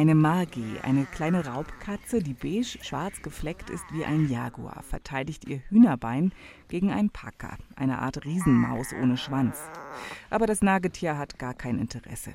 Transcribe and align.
Eine 0.00 0.14
Magi, 0.14 0.78
eine 0.82 1.04
kleine 1.04 1.44
Raubkatze, 1.44 2.22
die 2.22 2.32
beige-schwarz 2.32 3.20
gefleckt 3.20 3.68
ist 3.68 3.84
wie 3.92 4.06
ein 4.06 4.30
Jaguar, 4.30 4.82
verteidigt 4.82 5.46
ihr 5.46 5.60
Hühnerbein 5.68 6.32
gegen 6.68 6.90
einen 6.90 7.10
Packer, 7.10 7.58
eine 7.76 7.98
Art 7.98 8.24
Riesenmaus 8.24 8.94
ohne 8.94 9.18
Schwanz. 9.18 9.58
Aber 10.30 10.46
das 10.46 10.62
Nagetier 10.62 11.18
hat 11.18 11.38
gar 11.38 11.52
kein 11.52 11.78
Interesse. 11.78 12.32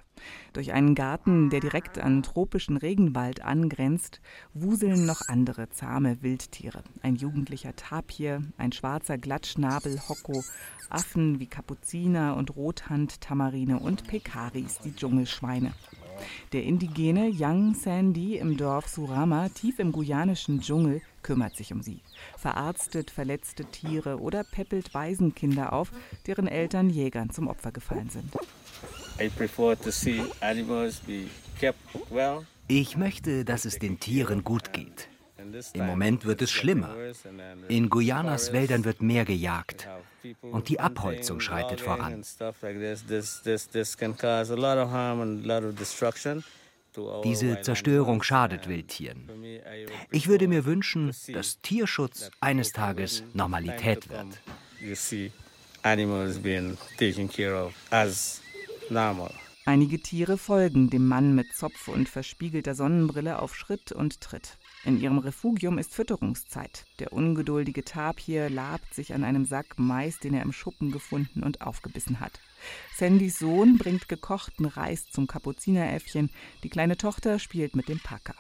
Durch 0.54 0.74
einen 0.74 0.94
Garten, 0.94 1.50
der 1.50 1.60
direkt 1.60 1.98
an 1.98 2.22
tropischen 2.22 2.78
Regenwald 2.78 3.44
angrenzt, 3.44 4.22
wuseln 4.54 5.08
noch 5.08 5.22
andere 5.28 5.68
zahme 5.72 6.22
Wildtiere. 6.22 6.84
Ein 7.02 7.16
jugendlicher 7.16 7.76
Tapir, 7.76 8.44
ein 8.60 8.74
schwarzer 8.74 9.18
Glattschnabel 9.18 10.00
Hocko, 10.08 10.44
Affen 10.92 11.40
wie 11.40 11.48
Kapuziner 11.48 12.36
und 12.38 12.56
Rothand-Tamarine 12.56 13.80
und 13.80 14.06
Pekaris, 14.06 14.78
die 14.84 14.96
Dschungelschweine. 14.96 15.74
Der 16.54 16.64
indigene 16.64 17.32
Young 17.34 17.74
Sandy 17.74 18.38
im 18.38 18.58
Dorf 18.58 18.88
Surama, 18.88 19.50
tief 19.50 19.80
im 19.80 19.92
guyanischen 19.92 20.62
Dschungel, 20.62 21.02
kümmert 21.24 21.56
sich 21.56 21.74
um 21.74 21.82
sie, 21.82 22.02
verarztet 22.38 23.12
verletzte 23.12 23.66
Tiere 23.66 24.20
oder 24.20 24.44
peppelt 24.44 24.94
Waisenkinder 24.94 25.74
auf, 25.74 25.92
deren 26.28 26.48
Eltern 26.48 26.90
Jägern 26.90 27.30
zum 27.32 27.48
Opfer 27.48 27.72
gefallen 27.72 28.10
sind. 28.10 28.32
Ich 32.68 32.98
möchte, 32.98 33.46
dass 33.46 33.66
es 33.66 33.80
den 33.80 34.00
Tieren 34.00 34.44
gut 34.44 34.74
geht. 34.74 35.10
Im 35.74 35.86
Moment 35.86 36.26
wird 36.26 36.42
es 36.42 36.52
schlimmer. 36.52 36.96
In 37.68 37.90
Guyanas 37.90 38.52
Wäldern 38.54 38.84
wird 38.86 39.02
mehr 39.02 39.26
gejagt 39.26 39.88
und 40.42 40.70
die 40.70 40.80
Abholzung 40.80 41.40
schreitet 41.40 41.82
voran. 41.82 42.24
Diese 47.24 47.62
Zerstörung 47.62 48.24
schadet 48.24 48.68
Wildtieren. 48.70 49.30
Ich 50.12 50.28
würde 50.28 50.48
mir 50.48 50.66
wünschen, 50.66 51.12
dass 51.34 51.60
Tierschutz 51.62 52.32
eines 52.40 52.72
Tages 52.72 53.24
Normalität 53.34 54.10
wird. 54.10 54.42
Einige 59.68 60.00
Tiere 60.00 60.38
folgen 60.38 60.92
dem 60.92 61.08
Mann 61.08 61.34
mit 61.34 61.52
Zopf 61.52 61.88
und 61.88 62.08
verspiegelter 62.08 62.76
Sonnenbrille 62.76 63.42
auf 63.42 63.56
Schritt 63.56 63.92
und 63.92 64.22
Tritt. 64.22 64.60
In 64.84 65.02
ihrem 65.02 65.18
Refugium 65.18 65.80
ist 65.80 65.92
Fütterungszeit. 65.92 66.86
Der 67.00 67.12
ungeduldige 67.12 67.84
Tapir 67.84 68.52
labt 68.52 68.94
sich 68.94 69.16
an 69.16 69.24
einem 69.24 69.46
Sack 69.46 69.80
Mais, 69.80 70.20
den 70.20 70.36
er 70.36 70.44
im 70.44 70.54
Schuppen 70.54 70.92
gefunden 70.92 71.42
und 71.42 71.62
aufgebissen 71.62 72.20
hat. 72.20 72.40
Sandys 72.96 73.40
Sohn 73.40 73.80
bringt 73.80 74.08
gekochten 74.08 74.68
Reis 74.68 75.10
zum 75.10 75.26
Kapuzineräffchen, 75.26 76.30
die 76.62 76.70
kleine 76.70 76.96
Tochter 76.96 77.40
spielt 77.40 77.76
mit 77.76 77.90
dem 77.90 78.00
Packer. 78.00 78.36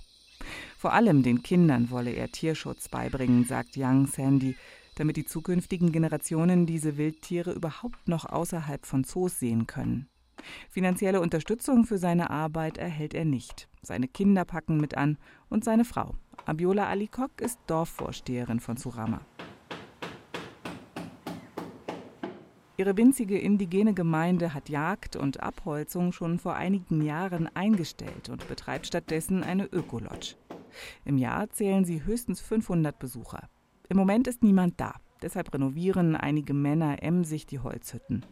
Vor 0.77 0.93
allem 0.93 1.23
den 1.23 1.41
Kindern 1.41 1.89
wolle 1.89 2.11
er 2.11 2.31
Tierschutz 2.31 2.87
beibringen, 2.87 3.45
sagt 3.45 3.77
Young 3.77 4.05
Sandy, 4.05 4.55
damit 4.93 5.17
die 5.17 5.25
zukünftigen 5.25 5.91
Generationen 5.91 6.67
diese 6.67 6.97
Wildtiere 6.97 7.51
überhaupt 7.51 8.07
noch 8.07 8.25
außerhalb 8.25 8.85
von 8.85 9.03
Zoos 9.03 9.39
sehen 9.39 9.65
können. 9.65 10.07
Finanzielle 10.69 11.21
Unterstützung 11.21 11.85
für 11.85 11.97
seine 11.97 12.29
Arbeit 12.29 12.77
erhält 12.77 13.13
er 13.13 13.25
nicht. 13.25 13.67
Seine 13.81 14.07
Kinder 14.07 14.45
packen 14.45 14.77
mit 14.77 14.97
an 14.97 15.17
und 15.49 15.63
seine 15.63 15.85
Frau. 15.85 16.15
Abiola 16.45 16.87
Alikok 16.87 17.41
ist 17.41 17.59
Dorfvorsteherin 17.67 18.59
von 18.59 18.77
Surama. 18.77 19.21
Ihre 22.77 22.97
winzige 22.97 23.39
indigene 23.39 23.93
Gemeinde 23.93 24.53
hat 24.53 24.67
Jagd 24.67 25.15
und 25.15 25.41
Abholzung 25.41 26.11
schon 26.11 26.39
vor 26.39 26.55
einigen 26.55 27.01
Jahren 27.01 27.49
eingestellt 27.55 28.27
und 28.27 28.47
betreibt 28.49 28.87
stattdessen 28.87 29.43
eine 29.43 29.65
Ökolodge. 29.65 30.35
Im 31.05 31.17
Jahr 31.17 31.49
zählen 31.51 31.85
sie 31.85 32.03
höchstens 32.03 32.41
500 32.41 32.99
Besucher. 32.99 33.47
Im 33.87 33.95
Moment 33.95 34.27
ist 34.27 34.43
niemand 34.43 34.79
da. 34.79 34.95
Deshalb 35.21 35.53
renovieren 35.53 36.17
einige 36.17 36.53
Männer 36.53 37.01
emsig 37.01 37.45
die 37.45 37.59
Holzhütten. 37.59 38.25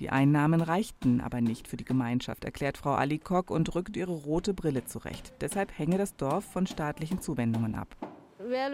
Die 0.00 0.10
Einnahmen 0.10 0.60
reichten 0.60 1.20
aber 1.20 1.40
nicht 1.40 1.68
für 1.68 1.76
die 1.76 1.84
Gemeinschaft, 1.84 2.44
erklärt 2.44 2.78
Frau 2.78 2.92
Alikok 2.92 3.50
und 3.50 3.74
rückt 3.74 3.96
ihre 3.96 4.12
rote 4.12 4.54
Brille 4.54 4.84
zurecht. 4.84 5.32
Deshalb 5.40 5.78
hänge 5.78 5.98
das 5.98 6.16
Dorf 6.16 6.44
von 6.44 6.66
staatlichen 6.66 7.20
Zuwendungen 7.20 7.74
ab. 7.74 7.96
Wir 8.46 8.68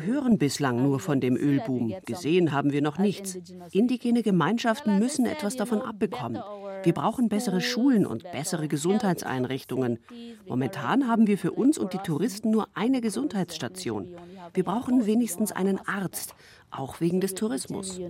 hören 0.00 0.38
bislang 0.38 0.82
nur 0.82 0.98
von 0.98 1.20
dem 1.20 1.36
Ölboom. 1.36 1.94
Gesehen 2.06 2.52
haben 2.52 2.72
wir 2.72 2.82
noch 2.82 2.98
nichts. 2.98 3.38
Indigene 3.70 4.22
Gemeinschaften 4.22 4.98
müssen 4.98 5.26
etwas 5.26 5.54
davon 5.54 5.80
abbekommen. 5.80 6.42
Wir 6.84 6.94
brauchen 6.94 7.28
bessere 7.28 7.60
Schulen 7.60 8.06
und 8.06 8.24
bessere 8.32 8.68
Gesundheitseinrichtungen. 8.68 9.98
Momentan 10.46 11.08
haben 11.08 11.26
wir 11.26 11.38
für 11.38 11.52
uns 11.52 11.78
und 11.78 11.92
die 11.92 11.98
Touristen 11.98 12.50
nur 12.50 12.68
eine 12.74 13.00
Gesundheitsstation. 13.00 14.08
Wir 14.54 14.64
brauchen 14.64 15.06
wenigstens 15.06 15.52
einen 15.52 15.78
Arzt, 15.86 16.34
auch 16.70 17.00
wegen 17.00 17.20
des 17.20 17.34
Tourismus. 17.34 18.00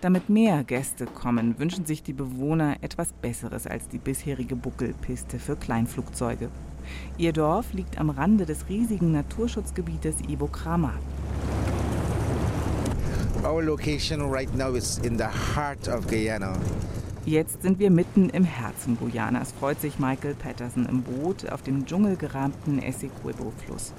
Damit 0.00 0.28
mehr 0.28 0.64
Gäste 0.64 1.06
kommen, 1.06 1.58
wünschen 1.58 1.86
sich 1.86 2.02
die 2.02 2.12
Bewohner 2.12 2.76
etwas 2.82 3.12
Besseres 3.12 3.66
als 3.66 3.88
die 3.88 3.98
bisherige 3.98 4.54
Buckelpiste 4.54 5.38
für 5.38 5.56
Kleinflugzeuge. 5.56 6.50
Ihr 7.18 7.32
Dorf 7.32 7.72
liegt 7.72 7.98
am 7.98 8.10
Rande 8.10 8.46
des 8.46 8.68
riesigen 8.68 9.12
Naturschutzgebietes 9.12 10.20
Ivo 10.28 10.46
Krama. 10.46 10.92
Our 13.44 13.62
location 13.62 14.30
right 14.30 14.52
now 14.54 14.74
is 14.74 14.98
in 14.98 15.16
the 15.18 15.28
heart 15.28 15.88
of 15.88 16.06
Guyana. 16.08 16.58
Jetzt 17.24 17.62
sind 17.62 17.78
wir 17.78 17.90
mitten 17.90 18.28
im 18.30 18.44
Herzen 18.44 18.96
Guyanas, 18.98 19.52
freut 19.52 19.80
sich 19.80 19.98
Michael 19.98 20.34
Patterson 20.34 20.86
im 20.86 21.02
Boot 21.02 21.50
auf 21.50 21.62
dem 21.62 21.84
dschungelgerahmten 21.86 22.80
Essequibo-Fluss. 22.80 23.92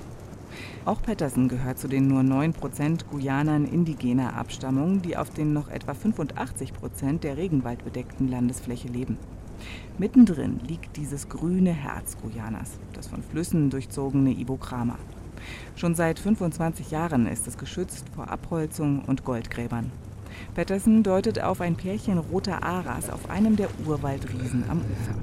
Auch 0.86 1.02
Patterson 1.02 1.50
gehört 1.50 1.78
zu 1.78 1.88
den 1.88 2.08
nur 2.08 2.22
9% 2.22 3.06
Guyanern 3.12 3.66
indigener 3.66 4.36
Abstammung, 4.36 5.02
die 5.02 5.18
auf 5.18 5.30
den 5.30 5.54
noch 5.54 5.70
etwa 5.70 5.92
85% 5.92 7.20
der 7.20 7.38
regenwaldbedeckten 7.38 8.30
Landesfläche 8.30 8.88
leben. 8.88 9.18
Mittendrin 9.98 10.60
liegt 10.68 10.96
dieses 10.98 11.30
grüne 11.30 11.72
Herz 11.72 12.18
Guyanas, 12.22 12.80
das 12.94 13.08
von 13.08 13.24
Flüssen 13.24 13.70
durchzogene 13.70 14.32
Ibokrama. 14.32 14.98
Schon 15.76 15.96
seit 15.96 16.20
25 16.20 16.92
Jahren 16.92 17.28
ist 17.28 17.48
es 17.48 17.58
geschützt 17.58 18.06
vor 18.16 18.30
Abholzung 18.30 19.04
und 19.06 19.24
Goldgräbern. 19.24 19.92
Patterson 20.56 21.04
deutet 21.04 21.42
auf 21.42 21.62
ein 21.62 21.76
Pärchen 21.76 22.18
roter 22.18 22.64
Aras 22.64 23.10
auf 23.10 23.30
einem 23.30 23.56
der 23.56 23.70
Urwaldriesen 23.86 24.64
am 24.70 24.80
Ufer. 24.80 25.16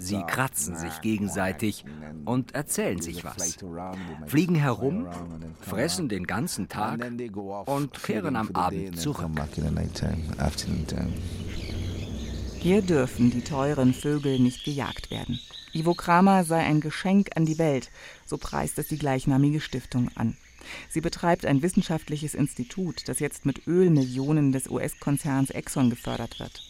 Sie 0.00 0.22
kratzen 0.26 0.76
sich 0.76 1.00
gegenseitig 1.00 1.84
und 2.24 2.54
erzählen 2.54 3.00
sich 3.00 3.24
was. 3.24 3.56
Fliegen 4.26 4.54
herum, 4.54 5.08
fressen 5.60 6.08
den 6.08 6.26
ganzen 6.26 6.68
Tag 6.68 7.00
und 7.66 8.02
kehren 8.02 8.36
am 8.36 8.50
Abend 8.52 8.98
zurück. 9.00 9.30
Hier 12.58 12.82
dürfen 12.82 13.30
die 13.30 13.42
teuren 13.42 13.92
Vögel 13.92 14.38
nicht 14.38 14.64
gejagt 14.64 15.10
werden. 15.10 15.38
Ivo 15.74 15.94
Kramer 15.94 16.44
sei 16.44 16.60
ein 16.60 16.80
Geschenk 16.80 17.30
an 17.34 17.46
die 17.46 17.58
Welt, 17.58 17.90
so 18.26 18.38
preist 18.38 18.78
es 18.78 18.86
die 18.86 18.98
gleichnamige 18.98 19.60
Stiftung 19.60 20.08
an. 20.14 20.36
Sie 20.88 21.00
betreibt 21.00 21.44
ein 21.44 21.62
wissenschaftliches 21.62 22.34
Institut, 22.34 23.08
das 23.08 23.18
jetzt 23.18 23.44
mit 23.44 23.66
Ölmillionen 23.66 24.52
des 24.52 24.68
US-Konzerns 24.70 25.50
Exxon 25.50 25.90
gefördert 25.90 26.38
wird. 26.38 26.62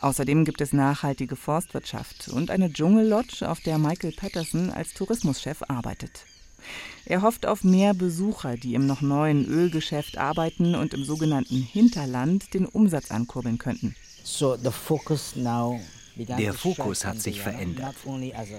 Außerdem 0.00 0.44
gibt 0.44 0.60
es 0.60 0.74
nachhaltige 0.74 1.36
Forstwirtschaft 1.36 2.28
und 2.28 2.50
eine 2.50 2.70
Dschungellodge, 2.70 3.48
auf 3.48 3.60
der 3.60 3.78
Michael 3.78 4.12
Patterson 4.12 4.70
als 4.70 4.92
Tourismuschef 4.92 5.62
arbeitet. 5.68 6.26
Er 7.06 7.22
hofft 7.22 7.46
auf 7.46 7.64
mehr 7.64 7.94
Besucher, 7.94 8.56
die 8.56 8.74
im 8.74 8.86
noch 8.86 9.00
neuen 9.00 9.46
Ölgeschäft 9.46 10.18
arbeiten 10.18 10.74
und 10.74 10.92
im 10.92 11.04
sogenannten 11.04 11.62
Hinterland 11.62 12.52
den 12.52 12.66
Umsatz 12.66 13.10
ankurbeln 13.10 13.56
könnten. 13.56 13.96
So 14.22 14.56
the 14.56 14.70
focus 14.70 15.34
now 15.34 15.80
der 16.16 16.54
Fokus 16.54 17.04
hat 17.04 17.20
sich 17.20 17.40
verändert. 17.40 17.96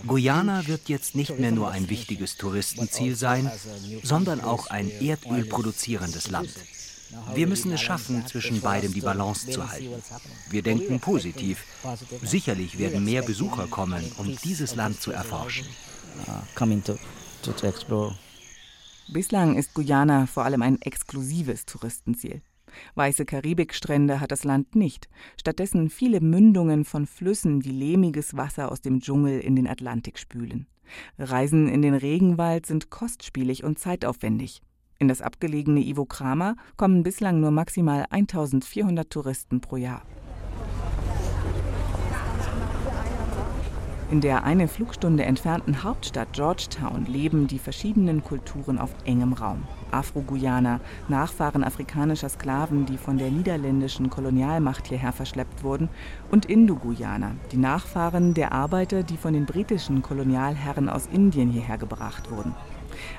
Guyana 0.05 0.67
wird 0.67 0.89
jetzt 0.89 1.15
nicht 1.15 1.39
mehr 1.39 1.51
nur 1.51 1.71
ein 1.71 1.89
wichtiges 1.89 2.37
Touristenziel 2.37 3.15
sein, 3.15 3.51
sondern 4.03 4.41
auch 4.41 4.67
ein 4.67 4.89
Erdöl 4.89 5.45
produzierendes 5.45 6.29
Land. 6.29 6.49
Wir 7.33 7.47
müssen 7.47 7.71
es 7.71 7.81
schaffen, 7.81 8.25
zwischen 8.25 8.61
beidem 8.61 8.93
die 8.93 9.01
Balance 9.01 9.49
zu 9.49 9.69
halten. 9.69 10.01
Wir 10.49 10.63
denken 10.63 10.99
positiv. 10.99 11.63
Sicherlich 12.23 12.77
werden 12.77 13.05
mehr 13.05 13.21
Besucher 13.21 13.67
kommen, 13.67 14.11
um 14.17 14.35
dieses 14.43 14.75
Land 14.75 15.01
zu 15.01 15.11
erforschen. 15.11 15.67
Bislang 19.07 19.57
ist 19.57 19.73
Guyana 19.73 20.25
vor 20.25 20.45
allem 20.45 20.61
ein 20.61 20.81
exklusives 20.81 21.65
Touristenziel. 21.65 22.41
Weiße 22.95 23.25
Karibikstrände 23.25 24.19
hat 24.19 24.31
das 24.31 24.43
Land 24.43 24.75
nicht, 24.75 25.07
stattdessen 25.39 25.89
viele 25.89 26.21
Mündungen 26.21 26.85
von 26.85 27.05
Flüssen, 27.05 27.59
die 27.59 27.71
lehmiges 27.71 28.35
Wasser 28.37 28.71
aus 28.71 28.81
dem 28.81 28.99
Dschungel 28.99 29.39
in 29.39 29.55
den 29.55 29.67
Atlantik 29.67 30.17
spülen. 30.17 30.67
Reisen 31.17 31.67
in 31.67 31.81
den 31.81 31.95
Regenwald 31.95 32.65
sind 32.65 32.89
kostspielig 32.89 33.63
und 33.63 33.79
zeitaufwendig. 33.79 34.61
In 34.97 35.07
das 35.07 35.21
abgelegene 35.21 35.81
Ivo 35.81 36.05
Kramer 36.05 36.55
kommen 36.77 37.03
bislang 37.03 37.39
nur 37.39 37.51
maximal 37.51 38.05
1400 38.09 39.09
Touristen 39.09 39.59
pro 39.59 39.77
Jahr. 39.77 40.03
In 44.15 44.21
der 44.21 44.45
eine 44.45 44.69
Flugstunde 44.69 45.25
entfernten 45.25 45.83
Hauptstadt 45.83 46.31
Georgetown 46.31 47.05
leben 47.05 47.47
die 47.47 47.59
verschiedenen 47.59 48.23
Kulturen 48.23 48.79
auf 48.79 48.91
engem 49.03 49.33
Raum. 49.33 49.63
Afro-Guyaner, 49.91 50.79
Nachfahren 51.09 51.65
afrikanischer 51.65 52.29
Sklaven, 52.29 52.85
die 52.85 52.95
von 52.95 53.17
der 53.17 53.29
niederländischen 53.29 54.09
Kolonialmacht 54.09 54.87
hierher 54.87 55.11
verschleppt 55.11 55.65
wurden, 55.65 55.89
und 56.31 56.45
Indo-Guyaner, 56.45 57.31
die 57.51 57.57
Nachfahren 57.57 58.33
der 58.33 58.53
Arbeiter, 58.53 59.03
die 59.03 59.17
von 59.17 59.33
den 59.33 59.45
britischen 59.45 60.01
Kolonialherren 60.01 60.87
aus 60.87 61.09
Indien 61.11 61.49
hierher 61.49 61.77
gebracht 61.77 62.31
wurden. 62.31 62.55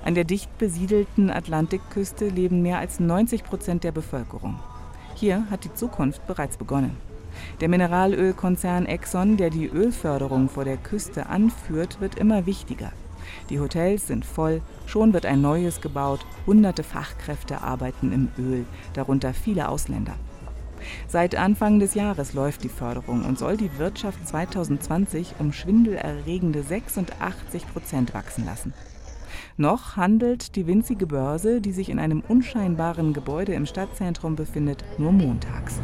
An 0.02 0.14
der 0.14 0.24
dicht 0.24 0.56
besiedelten 0.56 1.30
Atlantikküste 1.30 2.26
leben 2.30 2.62
mehr 2.62 2.78
als 2.78 3.00
90 3.00 3.44
Prozent 3.44 3.84
der 3.84 3.92
Bevölkerung. 3.92 4.58
Hier 5.14 5.44
hat 5.50 5.64
die 5.64 5.74
Zukunft 5.74 6.26
bereits 6.26 6.56
begonnen. 6.56 6.96
Der 7.60 7.68
Mineralölkonzern 7.68 8.86
Exxon, 8.86 9.36
der 9.36 9.50
die 9.50 9.66
Ölförderung 9.66 10.48
vor 10.48 10.64
der 10.64 10.76
Küste 10.76 11.26
anführt, 11.26 12.00
wird 12.00 12.16
immer 12.16 12.46
wichtiger. 12.46 12.92
Die 13.50 13.60
Hotels 13.60 14.06
sind 14.06 14.24
voll, 14.24 14.62
schon 14.86 15.12
wird 15.12 15.26
ein 15.26 15.40
neues 15.40 15.80
gebaut, 15.80 16.20
hunderte 16.46 16.82
Fachkräfte 16.82 17.62
arbeiten 17.62 18.12
im 18.12 18.28
Öl, 18.38 18.64
darunter 18.94 19.34
viele 19.34 19.68
Ausländer. 19.68 20.14
Seit 21.08 21.34
Anfang 21.34 21.78
des 21.80 21.94
Jahres 21.94 22.34
läuft 22.34 22.64
die 22.64 22.68
Förderung 22.68 23.24
und 23.24 23.38
soll 23.38 23.56
die 23.56 23.78
Wirtschaft 23.78 24.26
2020 24.28 25.34
um 25.38 25.52
schwindelerregende 25.52 26.62
86 26.62 27.66
Prozent 27.72 28.14
wachsen 28.14 28.44
lassen. 28.44 28.72
Noch 29.56 29.96
handelt 29.96 30.54
die 30.56 30.66
winzige 30.66 31.06
Börse, 31.06 31.60
die 31.60 31.72
sich 31.72 31.88
in 31.88 31.98
einem 31.98 32.22
unscheinbaren 32.26 33.12
Gebäude 33.12 33.54
im 33.54 33.66
Stadtzentrum 33.66 34.36
befindet, 34.36 34.84
nur 34.98 35.12
montags. 35.12 35.80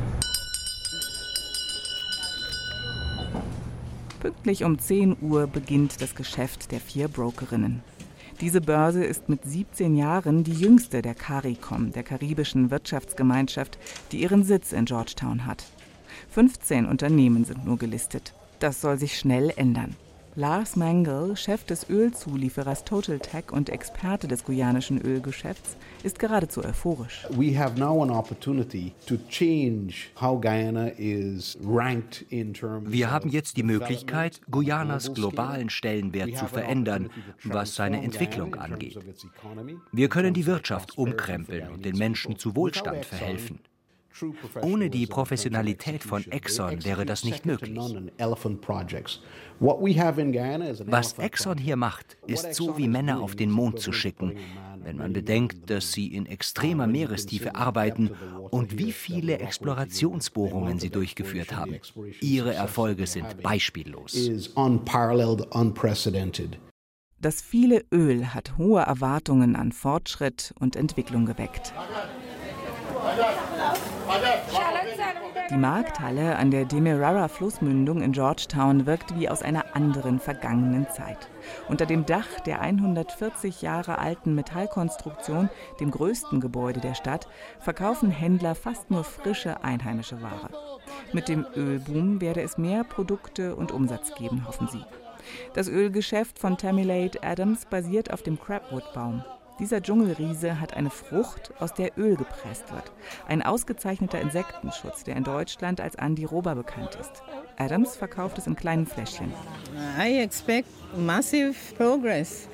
Pünktlich 4.22 4.62
um 4.62 4.78
10 4.78 5.16
Uhr 5.20 5.48
beginnt 5.48 6.00
das 6.00 6.14
Geschäft 6.14 6.70
der 6.70 6.78
vier 6.78 7.08
Brokerinnen. 7.08 7.82
Diese 8.40 8.60
Börse 8.60 9.02
ist 9.02 9.28
mit 9.28 9.42
17 9.44 9.96
Jahren 9.96 10.44
die 10.44 10.52
jüngste 10.52 11.02
der 11.02 11.16
CARICOM, 11.16 11.90
der 11.90 12.04
karibischen 12.04 12.70
Wirtschaftsgemeinschaft, 12.70 13.80
die 14.12 14.22
ihren 14.22 14.44
Sitz 14.44 14.70
in 14.72 14.84
Georgetown 14.84 15.44
hat. 15.44 15.64
15 16.30 16.86
Unternehmen 16.86 17.44
sind 17.44 17.64
nur 17.64 17.78
gelistet. 17.78 18.32
Das 18.60 18.80
soll 18.80 18.96
sich 18.96 19.18
schnell 19.18 19.52
ändern. 19.56 19.96
Lars 20.34 20.76
Mangel, 20.76 21.36
Chef 21.36 21.62
des 21.64 21.90
Ölzulieferers 21.90 22.84
Total 22.84 23.18
Tech 23.18 23.52
und 23.52 23.68
Experte 23.68 24.26
des 24.26 24.44
guyanischen 24.44 24.98
Ölgeschäfts, 24.98 25.76
ist 26.04 26.18
geradezu 26.18 26.64
euphorisch. 26.64 27.26
Wir 27.28 27.58
haben 33.10 33.28
jetzt 33.28 33.56
die 33.58 33.62
Möglichkeit, 33.62 34.40
Guyanas 34.50 35.12
globalen 35.12 35.68
Stellenwert 35.68 36.34
zu 36.38 36.46
verändern, 36.46 37.10
was 37.44 37.74
seine 37.74 38.02
Entwicklung 38.02 38.54
angeht. 38.54 38.98
Wir 39.92 40.08
können 40.08 40.32
die 40.32 40.46
Wirtschaft 40.46 40.96
umkrempeln 40.96 41.68
und 41.68 41.84
den 41.84 41.98
Menschen 41.98 42.38
zu 42.38 42.56
Wohlstand 42.56 43.04
verhelfen. 43.04 43.58
Ohne 44.62 44.90
die 44.90 45.06
Professionalität 45.06 46.02
von 46.02 46.24
Exxon 46.30 46.84
wäre 46.84 47.04
das 47.04 47.24
nicht 47.24 47.46
möglich. 47.46 47.78
Was 50.86 51.18
Exxon 51.18 51.58
hier 51.58 51.76
macht, 51.76 52.16
ist 52.26 52.54
so 52.54 52.76
wie 52.76 52.88
Männer 52.88 53.20
auf 53.20 53.34
den 53.34 53.50
Mond 53.50 53.80
zu 53.80 53.92
schicken, 53.92 54.36
wenn 54.82 54.96
man 54.96 55.12
bedenkt, 55.12 55.70
dass 55.70 55.92
sie 55.92 56.08
in 56.08 56.26
extremer 56.26 56.86
Meerestiefe 56.86 57.54
arbeiten 57.54 58.10
und 58.50 58.78
wie 58.78 58.92
viele 58.92 59.38
Explorationsbohrungen 59.38 60.78
sie 60.78 60.90
durchgeführt 60.90 61.54
haben. 61.54 61.76
Ihre 62.20 62.54
Erfolge 62.54 63.06
sind 63.06 63.42
beispiellos. 63.42 64.30
Das 67.20 67.40
viele 67.40 67.84
Öl 67.92 68.26
hat 68.34 68.58
hohe 68.58 68.82
Erwartungen 68.82 69.54
an 69.54 69.70
Fortschritt 69.70 70.52
und 70.58 70.74
Entwicklung 70.74 71.24
geweckt. 71.24 71.72
Die 75.50 75.58
Markthalle 75.58 76.36
an 76.36 76.50
der 76.50 76.64
Demerara 76.64 77.28
Flussmündung 77.28 78.00
in 78.00 78.12
Georgetown 78.12 78.86
wirkt 78.86 79.18
wie 79.18 79.28
aus 79.28 79.42
einer 79.42 79.76
anderen 79.76 80.18
vergangenen 80.18 80.86
Zeit. 80.90 81.28
Unter 81.68 81.84
dem 81.84 82.06
Dach 82.06 82.40
der 82.46 82.62
140 82.62 83.60
Jahre 83.60 83.98
alten 83.98 84.34
Metallkonstruktion, 84.34 85.50
dem 85.78 85.90
größten 85.90 86.40
Gebäude 86.40 86.80
der 86.80 86.94
Stadt, 86.94 87.28
verkaufen 87.60 88.10
Händler 88.10 88.54
fast 88.54 88.90
nur 88.90 89.04
frische 89.04 89.62
einheimische 89.62 90.22
Ware. 90.22 90.48
Mit 91.12 91.28
dem 91.28 91.44
Ölboom 91.54 92.22
werde 92.22 92.40
es 92.40 92.56
mehr 92.56 92.84
Produkte 92.84 93.54
und 93.54 93.72
Umsatz 93.72 94.14
geben, 94.14 94.46
hoffen 94.46 94.68
sie. 94.68 94.84
Das 95.52 95.68
Ölgeschäft 95.68 96.38
von 96.38 96.56
Tamilade 96.56 97.22
Adams 97.22 97.66
basiert 97.66 98.10
auf 98.10 98.22
dem 98.22 98.40
Crabwood-Baum. 98.40 99.22
Dieser 99.58 99.82
Dschungelriese 99.82 100.60
hat 100.60 100.74
eine 100.74 100.90
Frucht, 100.90 101.52
aus 101.60 101.74
der 101.74 101.96
Öl 101.98 102.16
gepresst 102.16 102.72
wird. 102.72 102.90
Ein 103.28 103.42
ausgezeichneter 103.42 104.20
Insektenschutz, 104.20 105.04
der 105.04 105.16
in 105.16 105.24
Deutschland 105.24 105.80
als 105.80 105.96
Andiroba 105.96 106.54
bekannt 106.54 106.96
ist. 107.00 107.22
Adams 107.58 107.96
verkauft 107.96 108.38
es 108.38 108.46
in 108.46 108.56
kleinen 108.56 108.86
Fläschchen. 108.86 109.32
I 109.98 110.18
expect 110.18 110.68
massive 110.96 111.54
progress 111.76 112.48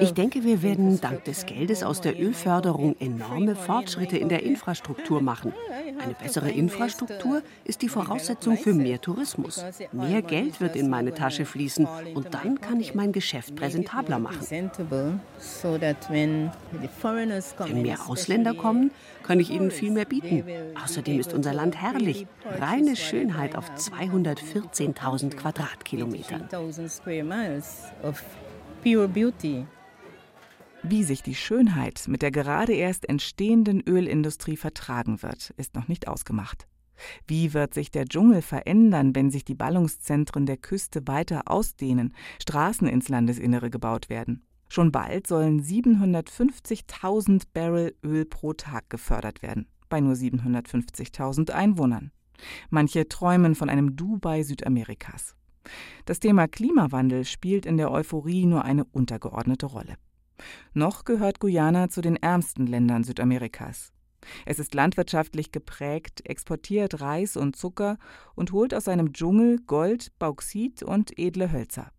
ich 0.00 0.12
denke, 0.12 0.44
wir 0.44 0.62
werden 0.62 1.00
dank 1.00 1.24
des 1.24 1.46
Geldes 1.46 1.82
aus 1.82 2.00
der 2.00 2.20
Ölförderung 2.20 2.96
enorme 2.98 3.56
Fortschritte 3.56 4.16
in 4.16 4.28
der 4.28 4.42
Infrastruktur 4.42 5.20
machen. 5.20 5.52
Eine 6.02 6.14
bessere 6.14 6.50
Infrastruktur 6.50 7.42
ist 7.64 7.82
die 7.82 7.88
Voraussetzung 7.88 8.56
für 8.56 8.74
mehr 8.74 9.00
Tourismus. 9.00 9.64
Mehr 9.92 10.22
Geld 10.22 10.60
wird 10.60 10.76
in 10.76 10.88
meine 10.88 11.14
Tasche 11.14 11.44
fließen 11.44 11.86
und 12.14 12.34
dann 12.34 12.60
kann 12.60 12.80
ich 12.80 12.94
mein 12.94 13.12
Geschäft 13.12 13.54
präsentabler 13.56 14.18
machen. 14.18 14.70
Wenn 16.08 16.50
mehr 17.82 17.98
Ausländer 18.08 18.54
kommen, 18.54 18.90
kann 19.22 19.40
ich 19.40 19.50
ihnen 19.50 19.70
viel 19.70 19.90
mehr 19.90 20.06
bieten. 20.06 20.44
Außerdem 20.82 21.20
ist 21.20 21.32
unser 21.32 21.52
Land 21.52 21.76
herrlich. 21.76 22.26
Reine 22.58 22.96
Schönheit 22.96 23.56
auf 23.56 23.70
214.000 23.70 25.36
Quadratkilometern. 25.36 26.48
Pure 28.82 29.08
Beauty. 29.08 29.66
Wie 30.82 31.04
sich 31.04 31.22
die 31.22 31.34
Schönheit 31.34 32.04
mit 32.08 32.22
der 32.22 32.30
gerade 32.30 32.72
erst 32.72 33.06
entstehenden 33.06 33.82
Ölindustrie 33.86 34.56
vertragen 34.56 35.22
wird, 35.22 35.50
ist 35.58 35.74
noch 35.74 35.86
nicht 35.86 36.08
ausgemacht. 36.08 36.66
Wie 37.26 37.52
wird 37.52 37.74
sich 37.74 37.90
der 37.90 38.06
Dschungel 38.06 38.40
verändern, 38.40 39.14
wenn 39.14 39.30
sich 39.30 39.44
die 39.44 39.54
Ballungszentren 39.54 40.46
der 40.46 40.56
Küste 40.56 41.06
weiter 41.06 41.42
ausdehnen, 41.44 42.14
Straßen 42.40 42.88
ins 42.88 43.10
Landesinnere 43.10 43.68
gebaut 43.68 44.08
werden? 44.08 44.46
Schon 44.70 44.92
bald 44.92 45.26
sollen 45.26 45.62
750.000 45.62 47.42
Barrel 47.52 47.94
Öl 48.02 48.24
pro 48.24 48.54
Tag 48.54 48.88
gefördert 48.88 49.42
werden, 49.42 49.66
bei 49.90 50.00
nur 50.00 50.14
750.000 50.14 51.50
Einwohnern. 51.50 52.12
Manche 52.70 53.06
träumen 53.08 53.54
von 53.54 53.68
einem 53.68 53.94
Dubai 53.94 54.42
Südamerikas. 54.42 55.36
Das 56.04 56.20
Thema 56.20 56.48
Klimawandel 56.48 57.24
spielt 57.24 57.66
in 57.66 57.76
der 57.76 57.90
Euphorie 57.90 58.46
nur 58.46 58.64
eine 58.64 58.84
untergeordnete 58.84 59.66
Rolle. 59.66 59.96
Noch 60.72 61.04
gehört 61.04 61.40
Guyana 61.40 61.88
zu 61.88 62.00
den 62.00 62.16
ärmsten 62.16 62.66
Ländern 62.66 63.04
Südamerikas. 63.04 63.92
Es 64.44 64.58
ist 64.58 64.74
landwirtschaftlich 64.74 65.52
geprägt, 65.52 66.22
exportiert 66.24 67.00
Reis 67.00 67.36
und 67.36 67.56
Zucker 67.56 67.96
und 68.34 68.52
holt 68.52 68.74
aus 68.74 68.84
seinem 68.84 69.12
Dschungel 69.12 69.58
Gold, 69.66 70.12
Bauxit 70.18 70.82
und 70.82 71.18
edle 71.18 71.52
Hölzer. 71.52 71.90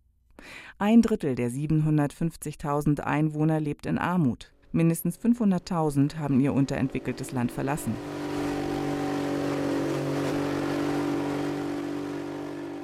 Ein 0.78 1.02
Drittel 1.02 1.34
der 1.34 1.50
750.000 1.50 3.00
Einwohner 3.00 3.60
lebt 3.60 3.86
in 3.86 3.98
Armut. 3.98 4.52
Mindestens 4.72 5.18
500.000 5.18 6.16
haben 6.16 6.40
ihr 6.40 6.54
unterentwickeltes 6.54 7.32
Land 7.32 7.52
verlassen. 7.52 7.94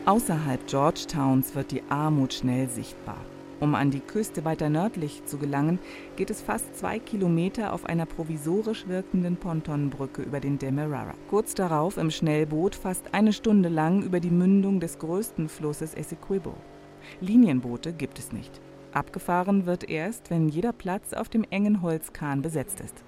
Außerhalb 0.09 0.67
Georgetowns 0.67 1.55
wird 1.55 1.71
die 1.71 1.83
Armut 1.91 2.33
schnell 2.33 2.67
sichtbar. 2.71 3.19
Um 3.61 3.75
an 3.75 3.91
die 3.91 4.01
Küste 4.01 4.43
weiter 4.47 4.71
nördlich 4.71 5.27
zu 5.27 5.37
gelangen, 5.37 5.79
geht 6.17 6.31
es 6.31 6.41
fast 6.41 6.75
zwei 6.79 6.99
Kilometer 6.99 7.75
auf 7.75 7.85
einer 7.85 8.07
provisorisch 8.07 8.89
wirkenden 8.89 9.37
Pontonbrücke 9.37 10.23
über 10.23 10.41
den 10.41 10.59
Demerara. 10.59 11.13
Kurz 11.29 11.53
darauf 11.53 11.99
im 11.99 12.11
Schnellboot 12.11 12.75
fast 12.75 13.13
eine 13.13 13.35
Stunde 13.35 13.69
lang 13.69 14.03
über 14.03 14.19
die 14.19 14.31
Mündung 14.31 14.81
des 14.81 14.99
größten 14.99 15.51
Flusses 15.51 15.93
Essequibo. 15.93 16.55
Linienboote 17.21 17.93
gibt 17.93 18.19
es 18.19 18.33
nicht. 18.33 18.63
Abgefahren 18.95 19.67
wird 19.67 19.91
erst, 19.91 20.31
wenn 20.31 20.49
jeder 20.49 20.73
Platz 20.73 21.13
auf 21.13 21.29
dem 21.29 21.45
engen 21.51 21.83
Holzkahn 21.83 22.41
besetzt 22.41 22.81
ist. 22.81 23.05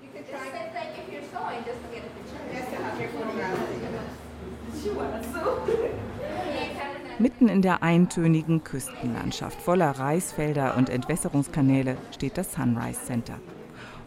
Mitten 7.21 7.50
in 7.50 7.61
der 7.61 7.83
eintönigen 7.83 8.65
Küstenlandschaft 8.65 9.61
voller 9.61 9.91
Reisfelder 9.91 10.79
und 10.79 10.89
Entwässerungskanäle 10.89 11.99
steht 12.12 12.39
das 12.39 12.55
Sunrise 12.55 13.05
Center. 13.05 13.35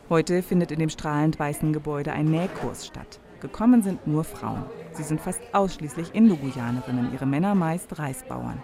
Heute 0.10 0.42
findet 0.42 0.72
in 0.72 0.80
dem 0.80 0.90
strahlend 0.90 1.38
weißen 1.38 1.74
Gebäude 1.74 2.12
ein 2.12 2.26
Nähkurs 2.26 2.88
statt. 2.88 3.20
Gekommen 3.40 3.84
sind 3.84 4.08
nur 4.08 4.24
Frauen. 4.24 4.66
Sie 4.94 5.04
sind 5.04 5.22
fast 5.22 5.42
ausschließlich 5.52 6.16
Indo-Guyanerinnen, 6.16 7.14
ihre 7.14 7.28
Männer 7.28 7.54
meist 7.54 8.00
Reisbauern. 8.00 8.64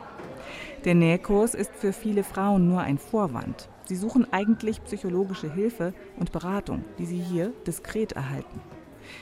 Der 0.84 0.96
Nähkurs 0.96 1.54
ist 1.54 1.76
für 1.76 1.94
viele 1.94 2.24
Frauen 2.24 2.68
nur 2.68 2.82
ein 2.82 2.98
Vorwand. 2.98 3.70
Sie 3.86 3.96
suchen 3.96 4.34
eigentlich 4.34 4.84
psychologische 4.84 5.54
Hilfe 5.54 5.94
und 6.18 6.32
Beratung, 6.32 6.84
die 6.98 7.06
sie 7.06 7.22
hier 7.22 7.54
diskret 7.68 8.14
erhalten. 8.14 8.62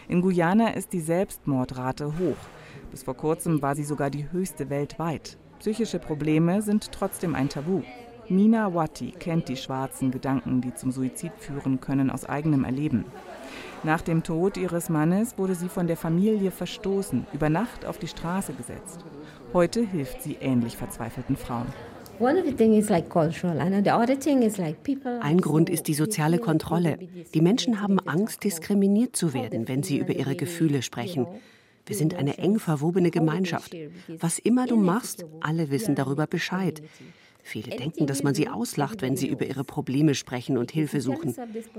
In 0.07 0.21
Guyana 0.21 0.69
ist 0.69 0.93
die 0.93 1.01
Selbstmordrate 1.01 2.17
hoch. 2.17 2.37
Bis 2.91 3.03
vor 3.03 3.15
kurzem 3.15 3.61
war 3.61 3.75
sie 3.75 3.83
sogar 3.83 4.09
die 4.09 4.31
höchste 4.31 4.69
weltweit. 4.69 5.37
Psychische 5.59 5.99
Probleme 5.99 6.61
sind 6.61 6.91
trotzdem 6.91 7.35
ein 7.35 7.49
Tabu. 7.49 7.81
Mina 8.29 8.73
Wati 8.73 9.11
kennt 9.11 9.47
die 9.47 9.55
schwarzen 9.55 10.11
Gedanken, 10.11 10.61
die 10.61 10.73
zum 10.75 10.91
Suizid 10.91 11.31
führen 11.37 11.79
können, 11.79 12.09
aus 12.09 12.25
eigenem 12.25 12.65
Erleben. 12.65 13.05
Nach 13.83 14.01
dem 14.01 14.23
Tod 14.23 14.57
ihres 14.57 14.89
Mannes 14.89 15.37
wurde 15.37 15.55
sie 15.55 15.69
von 15.69 15.87
der 15.87 15.97
Familie 15.97 16.51
verstoßen, 16.51 17.25
über 17.31 17.49
Nacht 17.49 17.85
auf 17.85 17.97
die 17.97 18.07
Straße 18.07 18.53
gesetzt. 18.53 19.05
Heute 19.53 19.81
hilft 19.81 20.21
sie 20.23 20.37
ähnlich 20.41 20.75
verzweifelten 20.75 21.37
Frauen. 21.37 21.67
Ein 25.21 25.41
Grund 25.41 25.69
ist 25.69 25.87
die 25.87 25.93
soziale 25.93 26.39
Kontrolle. 26.39 26.97
Die 27.33 27.41
Menschen 27.41 27.81
haben 27.81 27.99
Angst, 27.99 28.43
diskriminiert 28.43 29.15
zu 29.15 29.33
werden, 29.33 29.67
wenn 29.67 29.83
sie 29.83 29.99
über 29.99 30.13
ihre 30.13 30.35
Gefühle 30.35 30.81
sprechen. 30.81 31.27
Wir 31.87 31.95
sind 31.95 32.15
eine 32.15 32.37
eng 32.37 32.59
verwobene 32.59 33.11
Gemeinschaft. 33.11 33.75
Was 34.19 34.37
immer 34.39 34.67
du 34.67 34.75
machst, 34.75 35.25
alle 35.39 35.71
wissen 35.71 35.95
darüber 35.95 36.27
Bescheid. 36.27 36.81
Viele 37.47 37.77
denken, 37.77 38.07
dass 38.07 38.23
man 38.23 38.35
sie 38.35 38.49
auslacht, 38.49 39.01
wenn 39.01 39.15
sie 39.15 39.29
über 39.29 39.45
ihre 39.45 39.63
Probleme 39.63 40.15
sprechen 40.15 40.57
und 40.57 40.71
Hilfe 40.71 40.99
suchen. 40.99 41.33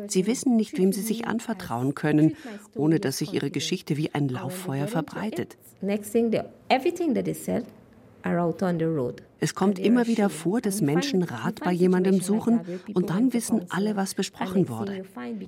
Sie 0.06 0.26
wissen 0.26 0.56
nicht, 0.56 0.78
wem 0.78 0.94
sie 0.94 1.02
sich 1.02 1.26
anvertrauen 1.26 1.94
können, 1.94 2.36
ohne 2.74 3.00
dass 3.00 3.18
sich 3.18 3.34
ihre 3.34 3.50
Geschichte 3.50 3.98
wie 3.98 4.14
ein 4.14 4.30
Lauffeuer 4.30 4.86
verbreitet. 4.86 5.58
Es 9.40 9.54
kommt 9.54 9.78
immer 9.78 10.06
wieder 10.06 10.30
vor, 10.30 10.60
dass 10.62 10.80
Menschen 10.80 11.22
Rat 11.22 11.60
bei 11.62 11.72
jemandem 11.72 12.20
suchen 12.22 12.60
und 12.94 13.10
dann 13.10 13.34
wissen 13.34 13.66
alle, 13.68 13.94
was 13.94 14.14
besprochen 14.14 14.70
wurde. 14.70 15.04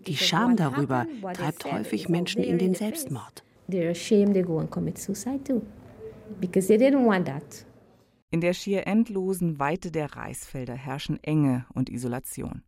Die 0.06 0.16
Scham 0.18 0.56
darüber 0.56 1.06
treibt 1.32 1.64
häufig 1.72 2.10
Menschen 2.10 2.42
in 2.42 2.58
den 2.58 2.74
Selbstmord. 2.74 3.42
They're 3.70 3.90
ashamed, 3.90 4.34
they 4.34 4.42
go 4.42 4.58
and 4.58 4.70
commit 4.70 4.98
suicide 4.98 5.44
too. 5.44 5.62
Because 6.40 6.68
they 6.68 6.76
didn't 6.76 7.06
want 7.06 7.26
that. 7.26 7.66
In 8.30 8.40
der 8.40 8.54
schier 8.54 8.86
endlosen 8.86 9.58
Weite 9.58 9.90
der 9.90 10.14
Reisfelder 10.14 10.74
herrschen 10.74 11.22
Enge 11.22 11.66
und 11.74 11.90
Isolation. 11.90 12.62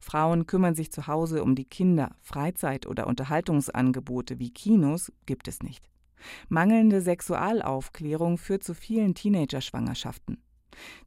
Frauen 0.00 0.46
kümmern 0.46 0.74
sich 0.74 0.90
zu 0.90 1.06
Hause 1.06 1.42
um 1.42 1.54
die 1.54 1.64
Kinder, 1.64 2.14
Freizeit- 2.20 2.86
oder 2.86 3.06
Unterhaltungsangebote 3.06 4.38
wie 4.38 4.50
Kinos 4.50 5.12
gibt 5.26 5.48
es 5.48 5.62
nicht. 5.62 5.88
Mangelnde 6.48 7.00
Sexualaufklärung 7.00 8.38
führt 8.38 8.64
zu 8.64 8.74
vielen 8.74 9.14
Teenagerschwangerschaften. 9.14 10.42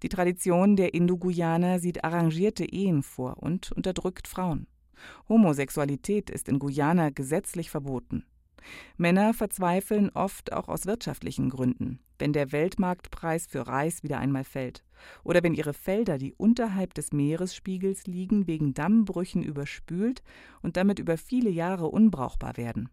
Die 0.03 0.09
Tradition 0.09 0.75
der 0.75 0.93
Indo-Guyaner 0.93 1.79
sieht 1.79 2.03
arrangierte 2.03 2.65
Ehen 2.65 3.03
vor 3.03 3.37
und 3.41 3.71
unterdrückt 3.71 4.27
Frauen. 4.27 4.67
Homosexualität 5.29 6.29
ist 6.29 6.47
in 6.49 6.59
Guyana 6.59 7.09
gesetzlich 7.09 7.69
verboten. 7.69 8.25
Männer 8.97 9.33
verzweifeln 9.33 10.09
oft 10.09 10.53
auch 10.53 10.67
aus 10.67 10.85
wirtschaftlichen 10.85 11.49
Gründen, 11.49 11.99
wenn 12.19 12.33
der 12.33 12.51
Weltmarktpreis 12.51 13.47
für 13.47 13.67
Reis 13.67 14.03
wieder 14.03 14.19
einmal 14.19 14.43
fällt 14.43 14.83
oder 15.23 15.43
wenn 15.43 15.53
ihre 15.53 15.73
Felder, 15.73 16.17
die 16.17 16.33
unterhalb 16.33 16.93
des 16.93 17.11
Meeresspiegels 17.11 18.07
liegen, 18.07 18.47
wegen 18.47 18.73
Dammbrüchen 18.73 19.43
überspült 19.43 20.21
und 20.61 20.77
damit 20.77 20.99
über 20.99 21.17
viele 21.17 21.49
Jahre 21.49 21.87
unbrauchbar 21.87 22.57
werden. 22.57 22.89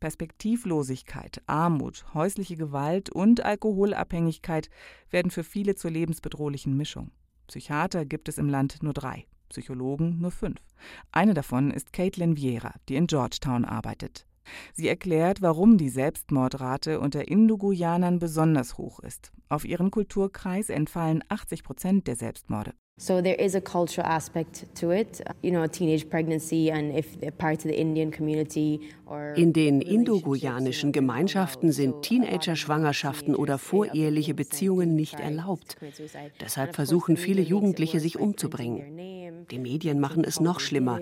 Perspektivlosigkeit, 0.00 1.42
Armut, 1.46 2.04
häusliche 2.12 2.56
Gewalt 2.56 3.10
und 3.10 3.44
Alkoholabhängigkeit 3.44 4.68
werden 5.10 5.30
für 5.30 5.44
viele 5.44 5.76
zur 5.76 5.92
lebensbedrohlichen 5.92 6.76
Mischung. 6.76 7.12
Psychiater 7.46 8.04
gibt 8.04 8.28
es 8.28 8.38
im 8.38 8.48
Land 8.48 8.82
nur 8.82 8.94
drei, 8.94 9.26
Psychologen 9.48 10.18
nur 10.18 10.32
fünf. 10.32 10.58
Eine 11.12 11.34
davon 11.34 11.70
ist 11.70 11.92
Caitlin 11.92 12.36
Vieira, 12.36 12.74
die 12.88 12.96
in 12.96 13.06
Georgetown 13.06 13.64
arbeitet. 13.64 14.26
Sie 14.74 14.88
erklärt, 14.88 15.42
warum 15.42 15.78
die 15.78 15.88
Selbstmordrate 15.88 17.00
unter 17.00 17.28
Indo-Guyanern 17.28 18.18
besonders 18.18 18.78
hoch 18.78 19.00
ist. 19.00 19.32
Auf 19.48 19.64
ihren 19.64 19.90
Kulturkreis 19.90 20.68
entfallen 20.68 21.22
80 21.28 21.62
Prozent 21.62 22.06
der 22.06 22.16
Selbstmorde. 22.16 22.72
So 22.98 23.22
there 23.22 23.34
is 23.34 23.54
a 23.54 23.60
cultural 23.60 24.06
aspect 24.06 24.66
to 24.78 24.92
it, 24.92 25.24
you 25.42 25.50
know, 25.50 25.66
teenage 25.66 26.08
pregnancy 26.08 26.70
and 26.70 26.94
if 26.94 27.16
part 27.38 27.56
of 27.56 27.62
the 27.62 27.74
Indian 27.74 28.10
community 28.10 28.80
in 29.34 29.52
den 29.52 29.80
indoguyanischen 29.80 30.92
Gemeinschaften 30.92 31.72
sind 31.72 32.02
Teenager-Schwangerschaften 32.02 33.34
oder 33.34 33.58
voreheliche 33.58 34.34
Beziehungen 34.34 34.94
nicht 34.94 35.18
erlaubt. 35.18 35.76
Deshalb 36.40 36.74
versuchen 36.74 37.16
viele 37.16 37.42
Jugendliche, 37.42 37.98
sich 37.98 38.18
umzubringen. 38.18 39.21
Die 39.50 39.58
Medien 39.58 40.00
machen 40.00 40.24
es 40.24 40.40
noch 40.40 40.60
schlimmer. 40.60 41.00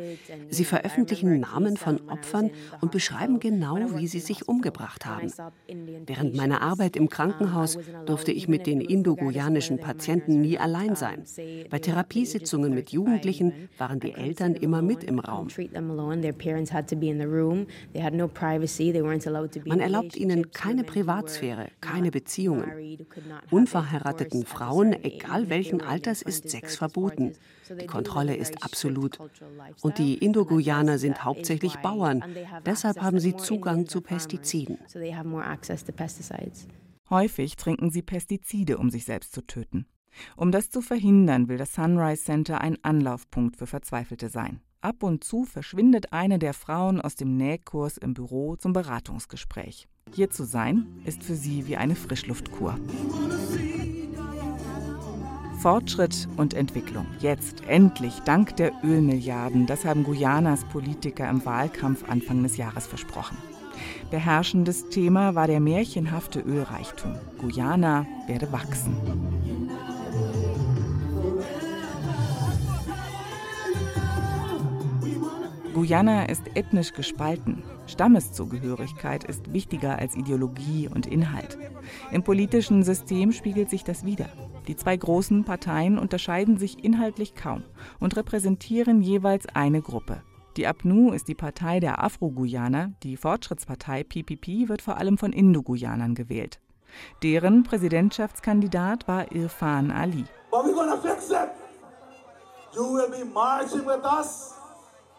Sie 0.49 0.65
veröffentlichen 0.65 1.41
Namen 1.41 1.77
von 1.77 2.01
Opfern 2.09 2.51
und 2.81 2.93
beschreiben 2.93 3.41
genau, 3.41 3.77
wie 3.97 4.07
sie 4.07 4.21
sich 4.21 4.49
umgebracht 4.49 5.07
haben. 5.07 5.33
Während 6.07 6.35
meiner 6.37 6.63
Arbeit 6.63 6.97
im 6.97 7.09
Krankenhaus 7.09 7.79
durfte 8.07 8.33
ich 8.33 8.49
mit 8.49 8.67
den 8.67 8.81
indoguyanischen 8.81 9.79
Patienten 9.79 10.41
nie 10.41 10.59
allein 10.59 10.97
sein. 10.97 11.25
Bei 11.71 11.79
Therapiesitzungen 11.79 12.75
mit 12.75 12.91
Jugendlichen 12.91 13.69
waren 13.79 14.01
die 14.01 14.13
Eltern 14.13 14.55
immer 14.55 14.83
mit 14.83 15.05
im 15.05 15.19
Raum. 15.19 15.49
Man 19.65 19.81
erlaubt 19.81 20.17
ihnen 20.17 20.51
keine 20.51 20.85
Privatsphäre, 20.85 21.69
keine 21.81 22.11
Beziehungen. 22.11 22.99
Unverheirateten 23.51 24.45
Frauen, 24.45 24.93
egal 25.05 25.49
welchen 25.51 25.81
Alters, 25.81 26.23
ist 26.23 26.51
Sex 26.51 26.77
verboten. 26.77 27.35
Die 27.79 27.87
Kontrolle 27.87 28.37
ist 28.37 28.63
absolut. 28.63 29.19
Und 29.83 29.99
die 29.99 30.15
Indo-Guyaner 30.15 30.99
sind 30.99 31.25
hauptsächlich 31.25 31.77
Bauern. 31.77 32.25
Deshalb 32.67 33.01
haben 33.01 33.21
sie 33.21 33.37
Zugang 33.37 33.87
zu 33.87 34.01
Pestiziden. 34.01 34.79
Häufig 37.11 37.57
trinken 37.57 37.91
sie 37.91 38.03
Pestizide, 38.03 38.79
um 38.79 38.91
sich 38.91 39.05
selbst 39.05 39.33
zu 39.33 39.43
töten. 39.43 39.87
Um 40.37 40.53
das 40.53 40.71
zu 40.71 40.81
verhindern, 40.81 41.49
will 41.49 41.57
das 41.57 41.75
Sunrise 41.75 42.25
Center 42.25 42.61
ein 42.61 42.77
Anlaufpunkt 42.83 43.57
für 43.57 43.67
Verzweifelte 43.67 44.29
sein. 44.29 44.61
Ab 44.81 45.03
und 45.03 45.25
zu 45.25 45.45
verschwindet 45.45 46.13
eine 46.13 46.39
der 46.39 46.55
Frauen 46.55 47.01
aus 47.01 47.15
dem 47.15 47.37
Nähkurs 47.37 47.99
im 47.99 48.15
Büro 48.15 48.57
zum 48.57 48.73
Beratungsgespräch. 48.73 49.89
Hier 50.15 50.31
zu 50.31 50.45
sein, 50.45 50.87
ist 51.05 51.23
für 51.23 51.35
sie 51.35 51.67
wie 51.67 51.77
eine 51.77 51.95
Frischluftkur. 51.95 52.79
Fortschritt 55.61 56.27
und 56.39 56.55
Entwicklung. 56.55 57.07
Jetzt, 57.19 57.67
endlich, 57.69 58.21
dank 58.25 58.57
der 58.57 58.73
Ölmilliarden. 58.83 59.67
Das 59.67 59.85
haben 59.85 60.05
Guyanas 60.05 60.65
Politiker 60.65 61.29
im 61.29 61.45
Wahlkampf 61.45 62.09
Anfang 62.09 62.43
des 62.43 62.57
Jahres 62.57 62.87
versprochen. 62.87 63.37
Beherrschendes 64.11 64.89
Thema 64.89 65.35
war 65.35 65.47
der 65.47 65.61
märchenhafte 65.61 66.41
Ölreichtum. 66.41 67.15
Guyana 67.39 68.07
werde 68.27 68.51
wachsen. 68.53 68.97
Guyana 75.75 76.25
ist 76.25 76.43
ethnisch 76.55 76.95
gespalten. 76.95 77.63
Stammeszugehörigkeit 77.91 79.25
ist 79.25 79.53
wichtiger 79.53 79.99
als 79.99 80.17
Ideologie 80.17 80.89
und 80.89 81.07
Inhalt. 81.07 81.59
Im 82.11 82.23
politischen 82.23 82.83
System 82.83 83.33
spiegelt 83.33 83.69
sich 83.69 83.85
das 83.85 84.05
wider. 84.05 84.29
Die 84.69 84.77
zwei 84.77 84.97
großen 84.97 85.45
Parteien 85.45 85.99
unterscheiden 85.99 86.57
sich 86.57 86.85
inhaltlich 86.85 87.35
kaum 87.35 87.65
und 87.99 88.17
repräsentieren 88.17 89.03
jeweils 89.03 89.47
eine 89.55 89.83
Gruppe. 89.83 90.23
Die 90.57 90.67
APNU 90.67 91.13
ist 91.13 91.29
die 91.29 91.35
Partei 91.35 91.81
der 91.81 92.03
Afro-Guyaner, 92.03 92.93
die 93.03 93.17
Fortschrittspartei 93.17 94.05
PPP 94.05 94.69
wird 94.69 94.83
vor 94.83 94.97
allem 94.97 95.17
von 95.17 95.33
Indo-Guyanern 95.33 96.15
gewählt. 96.15 96.61
Deren 97.23 97.63
Präsidentschaftskandidat 97.63 99.07
war 99.07 99.31
Irfan 99.33 99.91
Ali. 99.91 100.25
But 100.51 100.65
we're 100.65 100.75
gonna 100.75 100.97
fix 100.97 101.31
it. 101.31 101.51
You 102.75 102.95
will 102.95 103.11
be 103.11 103.25
marching 103.25 103.87
with 103.87 104.05
us 104.05 104.55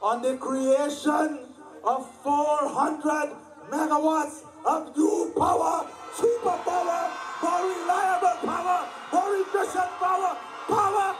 on 0.01 0.21
the 0.21 0.37
creation 0.37 1.50
of 1.83 2.07
400 2.23 3.29
megawatts 3.69 4.43
of 4.65 4.95
new 4.95 5.31
power, 5.35 5.85
superpower, 6.15 7.09
more 7.41 7.61
reliable 7.67 8.37
power, 8.43 8.79
more 9.11 9.35
efficient 9.41 9.91
power, 9.99 10.37
power 10.67 11.15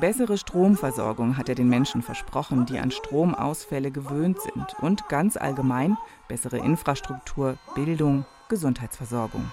Bessere 0.00 0.38
Stromversorgung 0.38 1.36
hat 1.36 1.48
er 1.48 1.56
den 1.56 1.68
Menschen 1.68 2.02
versprochen, 2.02 2.66
die 2.66 2.78
an 2.78 2.92
Stromausfälle 2.92 3.90
gewöhnt 3.90 4.38
sind. 4.40 4.76
Und 4.80 5.08
ganz 5.08 5.36
allgemein 5.36 5.96
bessere 6.28 6.58
Infrastruktur, 6.58 7.56
Bildung, 7.74 8.24
Gesundheitsversorgung. 8.48 9.50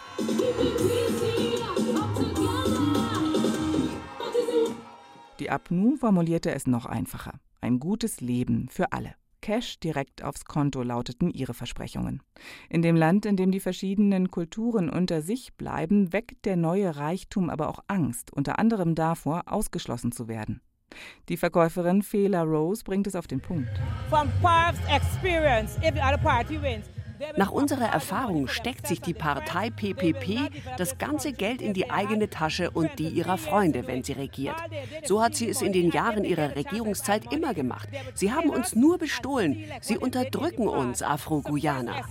Die 5.40 5.50
APNU 5.50 5.96
formulierte 5.96 6.52
es 6.52 6.68
noch 6.68 6.86
einfacher. 6.86 7.34
Ein 7.62 7.80
gutes 7.80 8.22
Leben 8.22 8.70
für 8.70 8.92
alle. 8.92 9.16
Cash 9.46 9.80
direkt 9.80 10.24
aufs 10.24 10.46
Konto 10.46 10.82
lauteten 10.82 11.30
ihre 11.30 11.54
Versprechungen. 11.54 12.24
In 12.68 12.82
dem 12.82 12.96
Land, 12.96 13.28
in 13.28 13.38
dem 13.38 13.52
die 13.52 13.60
verschiedenen 13.60 14.32
Kulturen 14.32 14.90
unter 14.90 15.22
sich 15.22 15.54
bleiben, 15.54 16.12
weckt 16.14 16.46
der 16.46 16.56
neue 16.56 16.96
Reichtum 16.96 17.52
aber 17.52 17.70
auch 17.70 17.78
Angst, 17.86 18.34
unter 18.34 18.58
anderem 18.58 18.96
davor, 18.96 19.44
ausgeschlossen 19.46 20.12
zu 20.12 20.28
werden. 20.28 20.62
Die 21.30 21.38
Verkäuferin 21.38 22.02
Fela 22.02 22.42
Rose 22.42 22.84
bringt 22.84 23.06
es 23.06 23.16
auf 23.16 23.28
den 23.28 23.40
Punkt. 23.40 23.70
From 24.10 24.32
experience, 24.90 25.78
if 25.78 25.94
the 25.94 26.02
other 26.02 26.18
party 26.18 26.60
wins, 26.60 26.90
nach 27.38 27.51
unserer 27.51 27.88
Erfahrung 27.88 28.48
steckt 28.48 28.88
sich 28.88 29.01
die 29.01 29.13
Partei 29.13 29.69
PPP 29.69 30.50
das 30.77 30.98
ganze 30.98 31.34
Geld 31.34 31.62
in 31.62 31.74
die 31.74 31.89
eigene 31.89 32.29
Tasche 32.29 32.72
und 32.72 33.00
die 33.00 33.10
ihrer 33.10 33.38
Freunde, 33.38 33.88
wenn 33.88 34.03
sie 34.03 34.13
regiert. 34.13 34.55
So 35.03 35.22
hat 35.22 35.36
sie 35.36 35.50
es 35.50 35.62
in 35.62 35.74
den 35.74 35.91
Jahren 35.91 36.24
ihrer 36.24 36.55
Regierungszeit 36.55 37.31
immer 37.34 37.53
gemacht. 37.53 37.89
Sie 38.13 38.31
haben 38.31 38.50
uns 38.50 38.75
nur 38.75 38.98
bestohlen. 38.98 39.63
Sie 39.81 39.98
unterdrücken 39.98 40.67
uns, 40.67 41.01
Afro-Guyaner. 41.01 42.03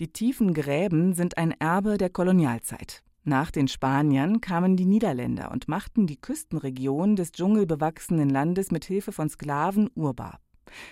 Die 0.00 0.12
tiefen 0.12 0.54
Gräben 0.54 1.12
sind 1.12 1.38
ein 1.38 1.52
Erbe 1.52 1.98
der 1.98 2.10
Kolonialzeit. 2.10 3.02
Nach 3.24 3.50
den 3.50 3.68
Spaniern 3.68 4.40
kamen 4.40 4.76
die 4.76 4.86
Niederländer 4.86 5.50
und 5.50 5.68
machten 5.68 6.06
die 6.06 6.20
Küstenregion 6.20 7.14
des 7.14 7.32
dschungelbewachsenen 7.32 8.30
Landes 8.30 8.70
mit 8.70 8.86
Hilfe 8.86 9.12
von 9.12 9.28
Sklaven 9.28 9.90
urbar. 9.94 10.38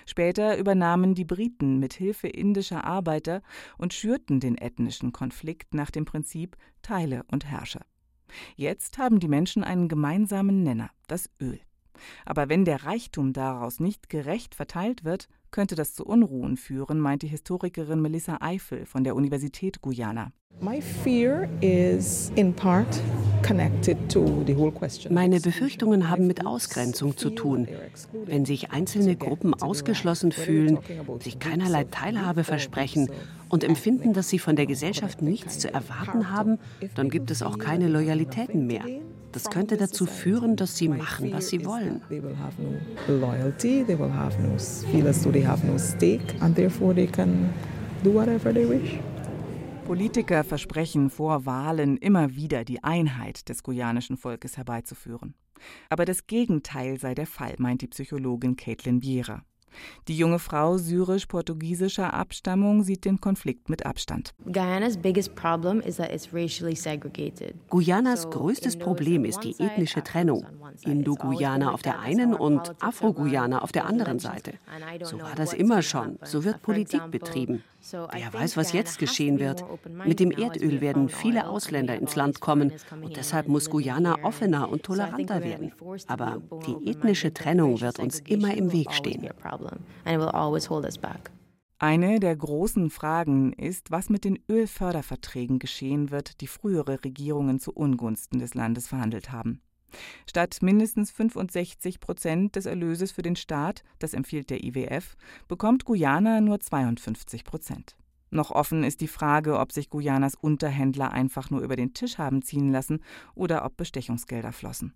Später 0.07 0.59
übernahmen 0.59 1.15
die 1.15 1.25
Briten 1.25 1.79
mit 1.79 1.95
Hilfe 1.95 2.29
indischer 2.29 2.85
Arbeiter 2.85 3.43
und 3.79 3.95
schürten 3.95 4.41
den 4.41 4.57
ethnischen 4.57 5.13
Konflikt 5.13 5.75
nach 5.75 5.91
dem 5.91 6.05
Prinzip 6.05 6.57
Teile 6.83 7.25
und 7.31 7.47
Herrsche. 7.47 7.81
Jetzt 8.57 8.99
haben 8.99 9.21
die 9.21 9.29
Menschen 9.29 9.65
einen 9.65 9.89
gemeinsamen 9.89 10.63
Nenner, 10.63 10.91
das 11.07 11.31
Öl. 11.41 11.61
Aber 12.25 12.49
wenn 12.49 12.65
der 12.65 12.85
Reichtum 12.85 13.33
daraus 13.33 13.81
nicht 13.81 14.09
gerecht 14.09 14.55
verteilt 14.55 15.05
wird, 15.05 15.29
könnte 15.51 15.75
das 15.75 15.95
zu 15.95 16.05
Unruhen 16.05 16.57
führen, 16.57 17.01
meint 17.01 17.23
die 17.23 17.29
Historikerin 17.29 18.01
Melissa 18.01 18.39
Eifel 18.41 18.85
von 18.87 19.05
der 19.05 19.15
Universität 19.15 19.81
Guyana. 19.81 20.33
Meine 25.11 25.41
Befürchtungen 25.41 26.11
haben 26.11 26.27
mit 26.27 26.47
Ausgrenzung 26.47 27.17
zu 27.17 27.31
tun. 27.31 27.69
Wenn 28.25 28.47
sich 28.47 28.71
einzelne 28.71 29.17
Gruppen 29.17 29.55
ausgeschlossen 29.55 30.33
fühlen, 30.33 30.79
sich 31.21 31.39
keinerlei 31.39 31.85
Teilhabe 31.85 32.43
versprechen 32.43 33.11
und 33.51 33.65
empfinden, 33.65 34.15
dass 34.15 34.31
sie 34.31 34.39
von 34.39 34.57
der 34.57 34.67
Gesellschaft 34.67 35.21
nichts 35.21 35.59
zu 35.59 35.73
erwarten 35.73 36.31
haben, 36.31 36.59
dann 36.95 37.11
gibt 37.11 37.31
es 37.31 37.43
auch 37.43 37.59
keine 37.59 37.89
Loyalitäten 37.89 38.67
mehr. 38.67 38.85
Das 39.33 39.51
könnte 39.51 39.77
dazu 39.77 40.07
führen, 40.07 40.57
dass 40.57 40.77
sie 40.77 40.89
machen, 40.89 41.33
was 41.33 41.49
sie 41.49 41.65
wollen. 41.65 42.01
Politiker 49.87 50.43
versprechen 50.43 51.11
vor 51.11 51.47
Wahlen 51.47 51.97
immer 51.97 52.35
wieder 52.35 52.65
die 52.65 52.83
Einheit 52.83 53.49
des 53.49 53.63
guyanischen 53.63 54.17
Volkes 54.17 54.57
herbeizuführen. 54.57 55.35
Aber 55.89 56.05
das 56.05 56.27
Gegenteil 56.27 56.99
sei 56.99 57.15
der 57.15 57.27
Fall, 57.27 57.55
meint 57.59 57.83
die 57.83 57.87
Psychologin 57.87 58.57
Caitlin 58.57 59.03
Vieira. 59.03 59.45
Die 60.09 60.17
junge 60.17 60.39
Frau 60.39 60.79
syrisch-portugiesischer 60.79 62.15
Abstammung 62.15 62.83
sieht 62.83 63.05
den 63.05 63.21
Konflikt 63.21 63.69
mit 63.69 63.87
Abstand. 63.87 64.35
Guyanas 67.69 68.31
größtes 68.31 68.79
Problem 68.79 69.25
ist 69.25 69.41
die 69.41 69.55
ethnische 69.59 70.03
Trennung. 70.03 70.47
Indo-Guyana 70.83 71.73
auf 71.73 71.83
der 71.83 72.01
einen 72.01 72.35
und 72.35 72.75
Afro-Guyana 72.81 73.63
auf 73.63 73.73
der 73.73 73.87
anderen 73.87 74.19
Seite. 74.19 74.55
So 75.03 75.21
war 75.21 75.35
das 75.35 75.53
immer 75.53 75.83
schon. 75.83 76.19
So 76.25 76.45
wird 76.45 76.63
Politik 76.63 77.11
betrieben. 77.11 77.63
Wer 77.93 78.33
weiß, 78.33 78.57
was 78.57 78.73
jetzt 78.73 78.99
geschehen 78.99 79.39
wird. 79.39 79.65
Mit 80.05 80.21
dem 80.21 80.31
Erdöl 80.31 80.81
werden 80.81 81.09
viele 81.09 81.49
Ausländer 81.49 81.97
ins 81.97 82.17
Land 82.17 82.41
kommen 82.41 82.73
und 83.03 83.17
deshalb 83.17 83.49
muss 83.49 83.71
Guyana 83.71 84.25
offener 84.25 84.69
und 84.69 84.83
toleranter 84.83 85.43
werden. 85.43 85.73
Aber 86.07 86.43
die 86.67 86.91
ethnische 86.91 87.33
Trennung 87.33 87.81
wird 87.81 87.99
uns 87.99 88.21
immer 88.21 88.55
im 88.55 88.73
Weg 88.73 88.93
stehen. 88.93 89.29
Eine 91.79 92.21
der 92.21 92.35
großen 92.35 92.89
Fragen 92.89 93.53
ist, 93.53 93.91
was 93.91 94.09
mit 94.09 94.25
den 94.25 94.39
Ölförderverträgen 94.51 95.59
geschehen 95.59 96.11
wird, 96.11 96.41
die 96.41 96.47
frühere 96.47 97.05
Regierungen 97.05 97.61
zu 97.61 97.71
Ungunsten 97.71 98.39
des 98.39 98.55
Landes 98.55 98.89
verhandelt 98.89 99.31
haben. 99.31 99.61
Statt 100.29 100.59
mindestens 100.63 101.11
65 101.11 102.01
Prozent 102.01 102.57
des 102.57 102.67
Erlöses 102.67 103.13
für 103.13 103.23
den 103.23 103.37
Staat, 103.37 103.83
das 103.99 104.15
empfiehlt 104.15 104.51
der 104.51 104.65
IWF, 104.65 105.17
bekommt 105.49 105.85
Guyana 105.85 106.41
nur 106.41 106.61
52 106.61 107.45
Prozent. 107.45 107.97
Noch 108.31 108.51
offen 108.51 108.83
ist 108.85 109.01
die 109.01 109.09
Frage, 109.09 109.59
ob 109.59 109.73
sich 109.73 109.89
Guyanas 109.89 110.35
Unterhändler 110.35 111.13
einfach 111.13 111.51
nur 111.51 111.61
über 111.61 111.77
den 111.77 111.95
Tisch 111.95 112.19
haben 112.19 112.43
ziehen 112.43 112.71
lassen 112.71 113.01
oder 113.35 113.65
ob 113.65 113.77
Bestechungsgelder 113.77 114.53
flossen. 114.53 114.95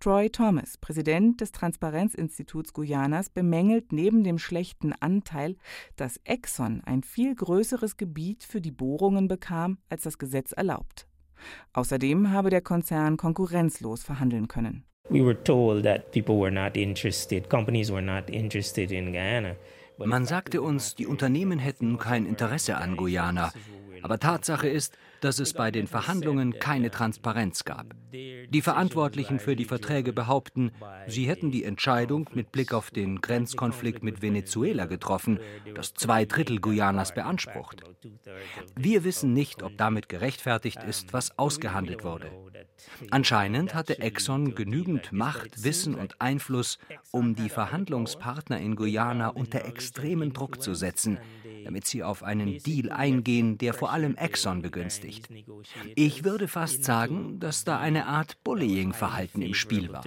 Troy 0.00 0.28
Thomas, 0.30 0.76
Präsident 0.78 1.40
des 1.40 1.52
Transparenzinstituts 1.52 2.72
Guyanas, 2.72 3.30
bemängelt 3.30 3.92
neben 3.92 4.22
dem 4.22 4.38
schlechten 4.38 4.92
Anteil, 4.92 5.56
dass 5.96 6.20
Exxon 6.24 6.82
ein 6.84 7.02
viel 7.02 7.34
größeres 7.34 7.96
Gebiet 7.96 8.44
für 8.44 8.60
die 8.60 8.70
Bohrungen 8.72 9.28
bekam, 9.28 9.78
als 9.88 10.02
das 10.02 10.18
Gesetz 10.18 10.52
erlaubt. 10.52 11.06
Außerdem 11.72 12.30
habe 12.30 12.50
der 12.50 12.60
Konzern 12.60 13.16
konkurrenzlos 13.16 14.02
verhandeln 14.02 14.48
können. 14.48 14.84
Man 19.98 20.26
sagte 20.26 20.62
uns, 20.62 20.94
die 20.94 21.06
Unternehmen 21.06 21.58
hätten 21.58 21.98
kein 21.98 22.26
Interesse 22.26 22.76
an 22.76 22.96
Guyana. 22.96 23.52
Aber 24.02 24.18
Tatsache 24.18 24.68
ist, 24.68 24.96
dass 25.20 25.38
es 25.38 25.52
bei 25.52 25.70
den 25.70 25.86
Verhandlungen 25.86 26.58
keine 26.58 26.90
Transparenz 26.90 27.64
gab. 27.64 27.94
Die 28.12 28.62
Verantwortlichen 28.62 29.38
für 29.38 29.56
die 29.56 29.64
Verträge 29.64 30.12
behaupten, 30.12 30.72
sie 31.06 31.26
hätten 31.26 31.50
die 31.50 31.64
Entscheidung 31.64 32.28
mit 32.34 32.52
Blick 32.52 32.74
auf 32.74 32.90
den 32.90 33.20
Grenzkonflikt 33.20 34.02
mit 34.02 34.20
Venezuela 34.20 34.86
getroffen, 34.86 35.40
das 35.74 35.94
zwei 35.94 36.24
Drittel 36.24 36.60
Guyanas 36.60 37.14
beansprucht. 37.14 37.82
Wir 38.76 39.04
wissen 39.04 39.32
nicht, 39.32 39.62
ob 39.62 39.76
damit 39.78 40.08
gerechtfertigt 40.08 40.82
ist, 40.82 41.12
was 41.12 41.38
ausgehandelt 41.38 42.04
wurde. 42.04 42.30
Anscheinend 43.10 43.74
hatte 43.74 43.98
Exxon 43.98 44.54
genügend 44.54 45.12
Macht, 45.12 45.64
Wissen 45.64 45.94
und 45.94 46.20
Einfluss, 46.20 46.78
um 47.10 47.34
die 47.34 47.48
Verhandlungspartner 47.48 48.60
in 48.60 48.76
Guyana 48.76 49.28
unter 49.28 49.64
extremen 49.64 50.32
Druck 50.32 50.62
zu 50.62 50.74
setzen, 50.74 51.18
damit 51.64 51.86
sie 51.86 52.02
auf 52.02 52.22
einen 52.22 52.58
Deal 52.58 52.90
eingehen, 52.90 53.58
der 53.58 53.74
vor 53.74 53.92
allem 53.92 54.16
Exxon 54.16 54.62
begünstigt. 54.62 55.28
Ich 55.94 56.24
würde 56.24 56.48
fast 56.48 56.84
sagen, 56.84 57.38
dass 57.38 57.64
da 57.64 57.78
eine 58.02 58.06
Art 58.10 58.42
Bullying-Verhalten 58.42 59.42
im 59.42 59.54
Spiel 59.54 59.92
war. 59.92 60.02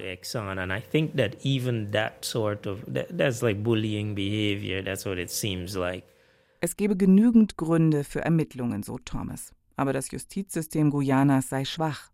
Es 6.62 6.76
gebe 6.76 6.98
genügend 6.98 7.58
Gründe 7.58 8.04
für 8.04 8.22
Ermittlungen, 8.22 8.84
so 8.84 8.98
Thomas. 8.98 9.54
Aber 9.78 9.94
das 9.94 10.12
Justizsystem 10.12 10.90
Guyanas 10.90 11.50
sei 11.50 11.64
schwach. 11.66 12.12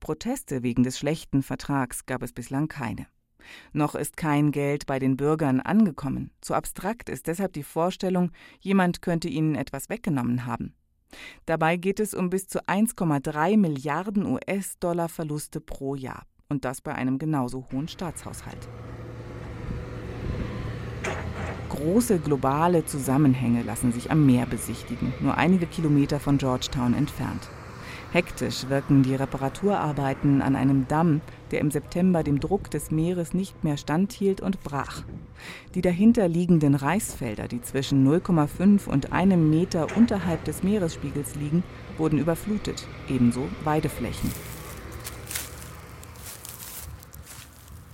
Proteste 0.00 0.62
wegen 0.62 0.82
des 0.82 0.98
schlechten 0.98 1.42
Vertrags 1.42 2.06
gab 2.06 2.22
es 2.22 2.32
bislang 2.32 2.68
keine. 2.68 3.06
Noch 3.72 3.94
ist 3.94 4.16
kein 4.16 4.50
Geld 4.50 4.86
bei 4.86 4.98
den 4.98 5.16
Bürgern 5.16 5.60
angekommen. 5.60 6.30
Zu 6.40 6.54
abstrakt 6.54 7.08
ist 7.08 7.26
deshalb 7.26 7.52
die 7.52 7.62
Vorstellung, 7.62 8.32
jemand 8.60 9.02
könnte 9.02 9.28
ihnen 9.28 9.54
etwas 9.54 9.88
weggenommen 9.88 10.46
haben. 10.46 10.74
Dabei 11.46 11.76
geht 11.76 12.00
es 12.00 12.14
um 12.14 12.30
bis 12.30 12.48
zu 12.48 12.60
1,3 12.68 13.56
Milliarden 13.56 14.26
US-Dollar 14.26 15.08
Verluste 15.08 15.60
pro 15.60 15.94
Jahr. 15.94 16.22
Und 16.48 16.64
das 16.64 16.80
bei 16.80 16.94
einem 16.94 17.18
genauso 17.18 17.66
hohen 17.72 17.88
Staatshaushalt. 17.88 18.68
Große 21.68 22.20
globale 22.20 22.84
Zusammenhänge 22.84 23.62
lassen 23.62 23.92
sich 23.92 24.10
am 24.10 24.24
Meer 24.24 24.46
besichtigen, 24.46 25.12
nur 25.20 25.36
einige 25.36 25.66
Kilometer 25.66 26.20
von 26.20 26.38
Georgetown 26.38 26.94
entfernt. 26.94 27.50
Hektisch 28.16 28.70
wirken 28.70 29.02
die 29.02 29.14
Reparaturarbeiten 29.14 30.40
an 30.40 30.56
einem 30.56 30.88
Damm, 30.88 31.20
der 31.50 31.60
im 31.60 31.70
September 31.70 32.22
dem 32.22 32.40
Druck 32.40 32.70
des 32.70 32.90
Meeres 32.90 33.34
nicht 33.34 33.62
mehr 33.62 33.76
standhielt 33.76 34.40
und 34.40 34.64
brach. 34.64 35.02
Die 35.74 35.82
dahinter 35.82 36.26
liegenden 36.26 36.76
Reisfelder, 36.76 37.46
die 37.46 37.60
zwischen 37.60 38.08
0,5 38.08 38.88
und 38.88 39.12
einem 39.12 39.50
Meter 39.50 39.88
unterhalb 39.98 40.42
des 40.44 40.62
Meeresspiegels 40.62 41.34
liegen, 41.34 41.62
wurden 41.98 42.18
überflutet, 42.18 42.88
ebenso 43.06 43.48
Weideflächen. 43.64 44.30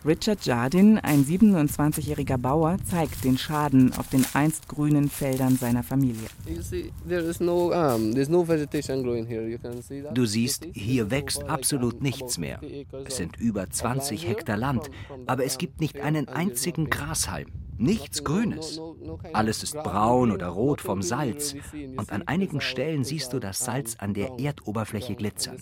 Richard 0.04 0.44
Jardin, 0.44 0.98
ein 0.98 1.24
27-jähriger 1.24 2.36
Bauer, 2.36 2.76
zeigt 2.84 3.22
den 3.22 3.38
Schaden 3.38 3.92
auf 3.94 4.08
den 4.08 4.26
einst 4.32 4.68
grünen 4.68 5.08
Feldern 5.08 5.56
seiner 5.56 5.84
Familie. 5.84 6.26
Du 10.12 10.26
siehst, 10.26 10.66
hier 10.72 11.10
wächst 11.10 11.44
absolut 11.44 12.02
nichts 12.02 12.38
mehr. 12.38 12.60
Es 13.04 13.16
sind 13.16 13.36
über 13.36 13.70
20 13.70 14.26
Hektar 14.26 14.56
Land, 14.56 14.90
aber 15.26 15.44
es 15.44 15.56
gibt 15.58 15.80
nicht 15.80 16.00
einen 16.00 16.28
einzigen 16.28 16.90
Grashalm. 16.90 17.48
Nichts 17.78 18.22
Grünes. 18.24 18.80
Alles 19.32 19.62
ist 19.62 19.74
braun 19.74 20.30
oder 20.32 20.48
rot 20.48 20.80
vom 20.80 21.02
Salz. 21.02 21.54
Und 21.96 22.12
an 22.12 22.22
einigen 22.26 22.60
Stellen 22.60 23.04
siehst 23.04 23.32
du 23.32 23.38
das 23.38 23.60
Salz 23.60 23.96
an 23.98 24.14
der 24.14 24.38
Erdoberfläche 24.38 25.14
glitzern. 25.14 25.56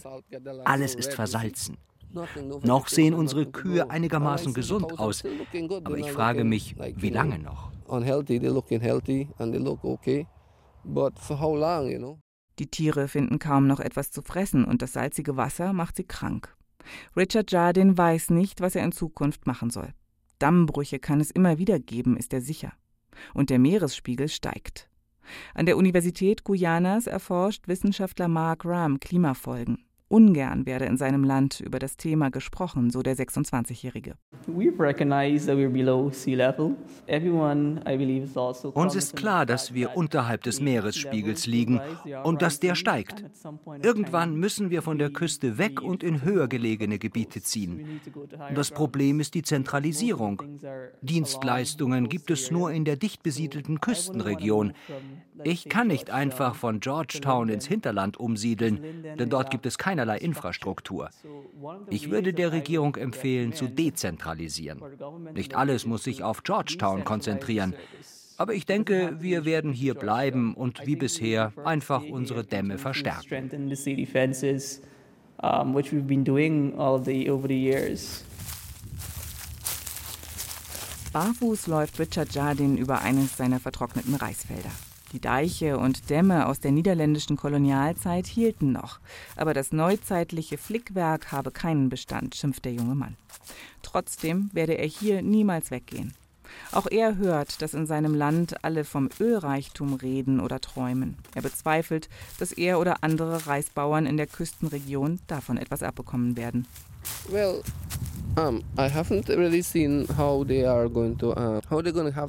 Alles 0.64 0.94
ist 0.94 1.12
versalzen. 1.14 1.76
Noch 2.12 2.88
sehen 2.88 3.14
unsere 3.14 3.46
Kühe 3.46 3.90
einigermaßen 3.90 4.52
gesund 4.52 4.98
aus, 4.98 5.22
aber 5.84 5.98
ich 5.98 6.10
frage 6.10 6.44
mich, 6.44 6.76
wie 6.96 7.10
lange 7.10 7.38
noch? 7.38 7.70
Die 12.58 12.66
Tiere 12.66 13.08
finden 13.08 13.38
kaum 13.38 13.66
noch 13.66 13.80
etwas 13.80 14.10
zu 14.10 14.22
fressen 14.22 14.64
und 14.64 14.82
das 14.82 14.92
salzige 14.92 15.36
Wasser 15.36 15.72
macht 15.72 15.96
sie 15.96 16.04
krank. 16.04 16.54
Richard 17.16 17.50
Jardin 17.52 17.96
weiß 17.96 18.30
nicht, 18.30 18.60
was 18.60 18.74
er 18.74 18.84
in 18.84 18.92
Zukunft 18.92 19.46
machen 19.46 19.70
soll. 19.70 19.92
Dammbrüche 20.38 20.98
kann 20.98 21.20
es 21.20 21.30
immer 21.30 21.58
wieder 21.58 21.78
geben, 21.78 22.16
ist 22.16 22.32
er 22.32 22.40
sicher. 22.40 22.72
Und 23.34 23.50
der 23.50 23.58
Meeresspiegel 23.58 24.28
steigt. 24.28 24.88
An 25.54 25.66
der 25.66 25.76
Universität 25.76 26.44
Guyanas 26.44 27.06
erforscht 27.06 27.68
Wissenschaftler 27.68 28.28
Mark 28.28 28.64
Ram 28.64 28.98
Klimafolgen. 28.98 29.84
Ungern 30.10 30.66
werde 30.66 30.86
in 30.86 30.96
seinem 30.96 31.22
Land 31.22 31.60
über 31.60 31.78
das 31.78 31.96
Thema 31.96 32.30
gesprochen, 32.30 32.90
so 32.90 33.00
der 33.00 33.16
26-Jährige. 33.16 34.16
Also 38.36 38.72
Uns 38.74 38.94
ist 38.96 39.16
klar, 39.16 39.46
dass 39.46 39.72
wir 39.72 39.96
unterhalb 39.96 40.42
des 40.42 40.60
Meeresspiegels 40.60 41.46
liegen 41.46 41.80
und 42.24 42.42
dass 42.42 42.58
der 42.58 42.74
steigt. 42.74 43.24
Irgendwann 43.82 44.34
müssen 44.34 44.70
wir 44.70 44.82
von 44.82 44.98
der 44.98 45.10
Küste 45.10 45.58
weg 45.58 45.80
und 45.80 46.02
in 46.02 46.24
höher 46.24 46.48
gelegene 46.48 46.98
Gebiete 46.98 47.40
ziehen. 47.40 48.00
Das 48.52 48.72
Problem 48.72 49.20
ist 49.20 49.34
die 49.34 49.42
Zentralisierung. 49.42 50.42
Dienstleistungen 51.02 52.08
gibt 52.08 52.32
es 52.32 52.50
nur 52.50 52.72
in 52.72 52.84
der 52.84 52.96
dicht 52.96 53.22
besiedelten 53.22 53.80
Küstenregion. 53.80 54.72
Ich 55.44 55.68
kann 55.68 55.86
nicht 55.86 56.10
einfach 56.10 56.56
von 56.56 56.80
Georgetown 56.80 57.48
ins 57.48 57.66
Hinterland 57.66 58.18
umsiedeln, 58.18 59.04
denn 59.18 59.30
dort 59.30 59.50
gibt 59.50 59.66
es 59.66 59.78
keinerlei 60.00 60.18
Infrastruktur. 60.18 61.10
Ich 61.90 62.10
würde 62.10 62.32
der 62.32 62.52
Regierung 62.52 62.96
empfehlen, 62.96 63.52
zu 63.52 63.68
dezentralisieren. 63.68 64.80
Nicht 65.34 65.54
alles 65.54 65.84
muss 65.86 66.04
sich 66.04 66.22
auf 66.22 66.42
Georgetown 66.42 67.04
konzentrieren. 67.04 67.74
Aber 68.38 68.54
ich 68.54 68.64
denke, 68.64 69.16
wir 69.20 69.44
werden 69.44 69.72
hier 69.72 69.94
bleiben 69.94 70.54
und 70.54 70.86
wie 70.86 70.96
bisher 70.96 71.52
einfach 71.64 72.02
unsere 72.02 72.44
Dämme 72.44 72.78
verstärken. 72.78 73.50
Barfuß 81.12 81.66
läuft 81.66 81.98
Richard 81.98 82.34
Jardin 82.34 82.76
über 82.78 83.02
eines 83.02 83.36
seiner 83.36 83.60
vertrockneten 83.60 84.14
Reisfelder. 84.14 84.70
Die 85.12 85.20
Deiche 85.20 85.78
und 85.78 86.08
Dämme 86.08 86.46
aus 86.46 86.60
der 86.60 86.70
niederländischen 86.70 87.36
Kolonialzeit 87.36 88.26
hielten 88.26 88.72
noch, 88.72 89.00
aber 89.36 89.54
das 89.54 89.72
neuzeitliche 89.72 90.56
Flickwerk 90.56 91.32
habe 91.32 91.50
keinen 91.50 91.88
Bestand, 91.88 92.36
schimpft 92.36 92.64
der 92.64 92.74
junge 92.74 92.94
Mann. 92.94 93.16
Trotzdem 93.82 94.50
werde 94.52 94.74
er 94.74 94.86
hier 94.86 95.22
niemals 95.22 95.70
weggehen. 95.70 96.14
Auch 96.72 96.86
er 96.90 97.16
hört, 97.16 97.62
dass 97.62 97.74
in 97.74 97.86
seinem 97.86 98.14
Land 98.14 98.64
alle 98.64 98.84
vom 98.84 99.08
Ölreichtum 99.18 99.94
reden 99.94 100.40
oder 100.40 100.60
träumen. 100.60 101.16
Er 101.34 101.42
bezweifelt, 101.42 102.08
dass 102.38 102.52
er 102.52 102.78
oder 102.78 103.02
andere 103.02 103.46
Reisbauern 103.46 104.06
in 104.06 104.16
der 104.16 104.26
Küstenregion 104.26 105.20
davon 105.26 105.56
etwas 105.56 105.82
abbekommen 105.82 106.36
werden. 106.36 106.66
Well, 107.28 107.62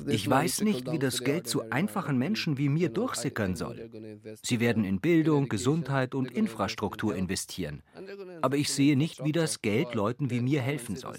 ich 0.08 0.30
weiß 0.30 0.62
nicht, 0.62 0.92
wie 0.92 1.00
das 1.00 1.24
Geld 1.24 1.48
zu 1.48 1.70
einfachen 1.70 2.18
Menschen 2.18 2.58
wie 2.58 2.70
mir 2.70 2.90
durchsickern 2.90 3.56
soll. 3.56 3.90
Sie 4.42 4.60
werden 4.60 4.84
in 4.84 5.00
Bildung, 5.00 5.48
Gesundheit 5.48 6.16
und 6.16 6.32
Infrastruktur 6.32 7.16
investieren. 7.16 7.84
Aber 8.42 8.58
ich 8.58 8.72
sehe 8.72 8.98
nicht, 8.98 9.24
wie 9.24 9.32
das 9.32 9.62
Geld 9.62 9.94
Leuten 9.94 10.30
wie 10.30 10.42
mir 10.42 10.62
helfen 10.62 10.96
soll. 10.96 11.18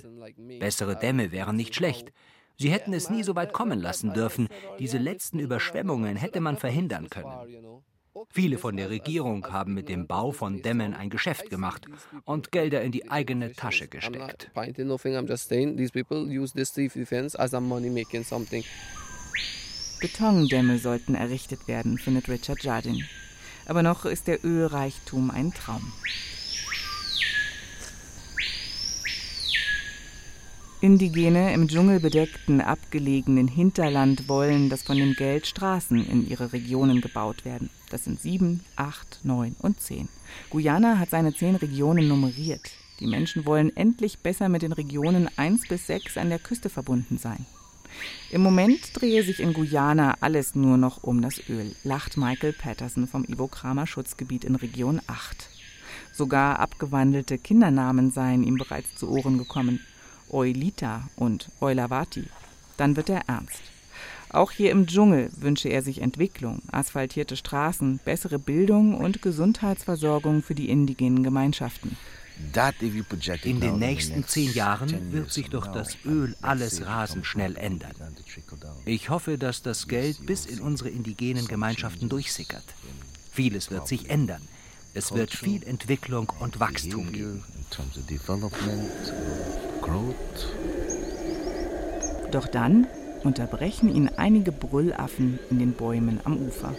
Bessere 0.58 0.96
Dämme 0.96 1.32
wären 1.32 1.56
nicht 1.56 1.74
schlecht. 1.74 2.12
Sie 2.58 2.70
hätten 2.70 2.92
es 2.92 3.10
nie 3.10 3.22
so 3.22 3.34
weit 3.34 3.52
kommen 3.52 3.80
lassen 3.80 4.12
dürfen. 4.12 4.48
Diese 4.78 4.98
letzten 4.98 5.38
Überschwemmungen 5.38 6.16
hätte 6.16 6.40
man 6.40 6.56
verhindern 6.56 7.08
können. 7.10 7.82
Viele 8.30 8.58
von 8.58 8.76
der 8.76 8.90
Regierung 8.90 9.46
haben 9.52 9.74
mit 9.74 9.88
dem 9.88 10.06
Bau 10.06 10.32
von 10.32 10.62
Dämmen 10.62 10.94
ein 10.94 11.10
Geschäft 11.10 11.48
gemacht 11.50 11.86
und 12.24 12.52
Gelder 12.52 12.82
in 12.82 12.92
die 12.92 13.10
eigene 13.10 13.52
Tasche 13.52 13.88
gesteckt. 13.88 14.50
Betondämme 20.00 20.78
sollten 20.78 21.14
errichtet 21.14 21.68
werden, 21.68 21.98
findet 21.98 22.28
Richard 22.28 22.62
Jardin. 22.62 23.04
Aber 23.66 23.82
noch 23.82 24.04
ist 24.04 24.26
der 24.26 24.44
Ölreichtum 24.44 25.30
ein 25.30 25.52
Traum. 25.52 25.92
Indigene 30.82 31.54
im 31.54 31.68
dschungelbedeckten, 31.68 32.60
abgelegenen 32.60 33.46
Hinterland 33.46 34.28
wollen, 34.28 34.68
dass 34.68 34.82
von 34.82 34.96
dem 34.96 35.12
Geld 35.12 35.46
Straßen 35.46 36.04
in 36.04 36.28
ihre 36.28 36.52
Regionen 36.52 37.00
gebaut 37.00 37.44
werden. 37.44 37.70
Das 37.90 38.02
sind 38.02 38.20
sieben, 38.20 38.64
acht, 38.74 39.20
neun 39.22 39.54
und 39.60 39.80
zehn. 39.80 40.08
Guyana 40.50 40.98
hat 40.98 41.10
seine 41.10 41.32
zehn 41.32 41.54
Regionen 41.54 42.08
nummeriert. 42.08 42.72
Die 42.98 43.06
Menschen 43.06 43.46
wollen 43.46 43.76
endlich 43.76 44.18
besser 44.18 44.48
mit 44.48 44.62
den 44.62 44.72
Regionen 44.72 45.28
eins 45.36 45.68
bis 45.68 45.86
sechs 45.86 46.18
an 46.18 46.30
der 46.30 46.40
Küste 46.40 46.68
verbunden 46.68 47.16
sein. 47.16 47.46
Im 48.32 48.42
Moment 48.42 48.80
drehe 48.94 49.22
sich 49.22 49.38
in 49.38 49.52
Guyana 49.52 50.16
alles 50.18 50.56
nur 50.56 50.78
noch 50.78 51.04
um 51.04 51.22
das 51.22 51.48
Öl, 51.48 51.76
lacht 51.84 52.16
Michael 52.16 52.54
Patterson 52.54 53.06
vom 53.06 53.24
Ivo 53.24 53.46
Kramer 53.46 53.86
Schutzgebiet 53.86 54.42
in 54.42 54.56
Region 54.56 55.00
8. 55.06 55.48
Sogar 56.12 56.58
abgewandelte 56.58 57.38
Kindernamen 57.38 58.10
seien 58.10 58.42
ihm 58.42 58.56
bereits 58.56 58.96
zu 58.96 59.08
Ohren 59.08 59.38
gekommen. 59.38 59.78
Oilita 60.32 61.08
und 61.16 61.48
Eulavati. 61.60 62.24
Dann 62.76 62.96
wird 62.96 63.08
er 63.10 63.28
ernst. 63.28 63.60
Auch 64.30 64.50
hier 64.50 64.70
im 64.70 64.86
Dschungel 64.86 65.30
wünsche 65.36 65.68
er 65.68 65.82
sich 65.82 66.00
Entwicklung, 66.00 66.62
asphaltierte 66.72 67.36
Straßen, 67.36 68.00
bessere 68.02 68.38
Bildung 68.38 68.94
und 68.94 69.20
Gesundheitsversorgung 69.20 70.42
für 70.42 70.54
die 70.54 70.70
indigenen 70.70 71.22
Gemeinschaften. 71.22 71.98
In 73.44 73.60
den 73.60 73.78
nächsten 73.78 74.26
zehn 74.26 74.52
Jahren 74.54 75.12
wird 75.12 75.30
sich 75.30 75.50
durch 75.50 75.66
das 75.66 75.98
Öl 76.06 76.34
alles 76.40 76.84
rasend 76.86 77.26
schnell 77.26 77.56
ändern. 77.56 77.94
Ich 78.86 79.10
hoffe, 79.10 79.36
dass 79.36 79.62
das 79.62 79.86
Geld 79.86 80.24
bis 80.24 80.46
in 80.46 80.60
unsere 80.60 80.88
indigenen 80.88 81.46
Gemeinschaften 81.46 82.08
durchsickert. 82.08 82.64
Vieles 83.30 83.70
wird 83.70 83.86
sich 83.86 84.08
ändern. 84.08 84.42
Es 84.94 85.12
wird 85.12 85.30
viel 85.30 85.62
Entwicklung 85.62 86.32
und 86.40 86.58
Wachstum 86.58 87.12
geben. 87.12 87.44
Doch 92.30 92.46
dann 92.46 92.86
unterbrechen 93.24 93.94
ihn 93.94 94.08
einige 94.16 94.52
Brüllaffen 94.52 95.38
in 95.50 95.58
den 95.58 95.72
Bäumen 95.72 96.20
am 96.24 96.36
Ufer. 96.36 96.74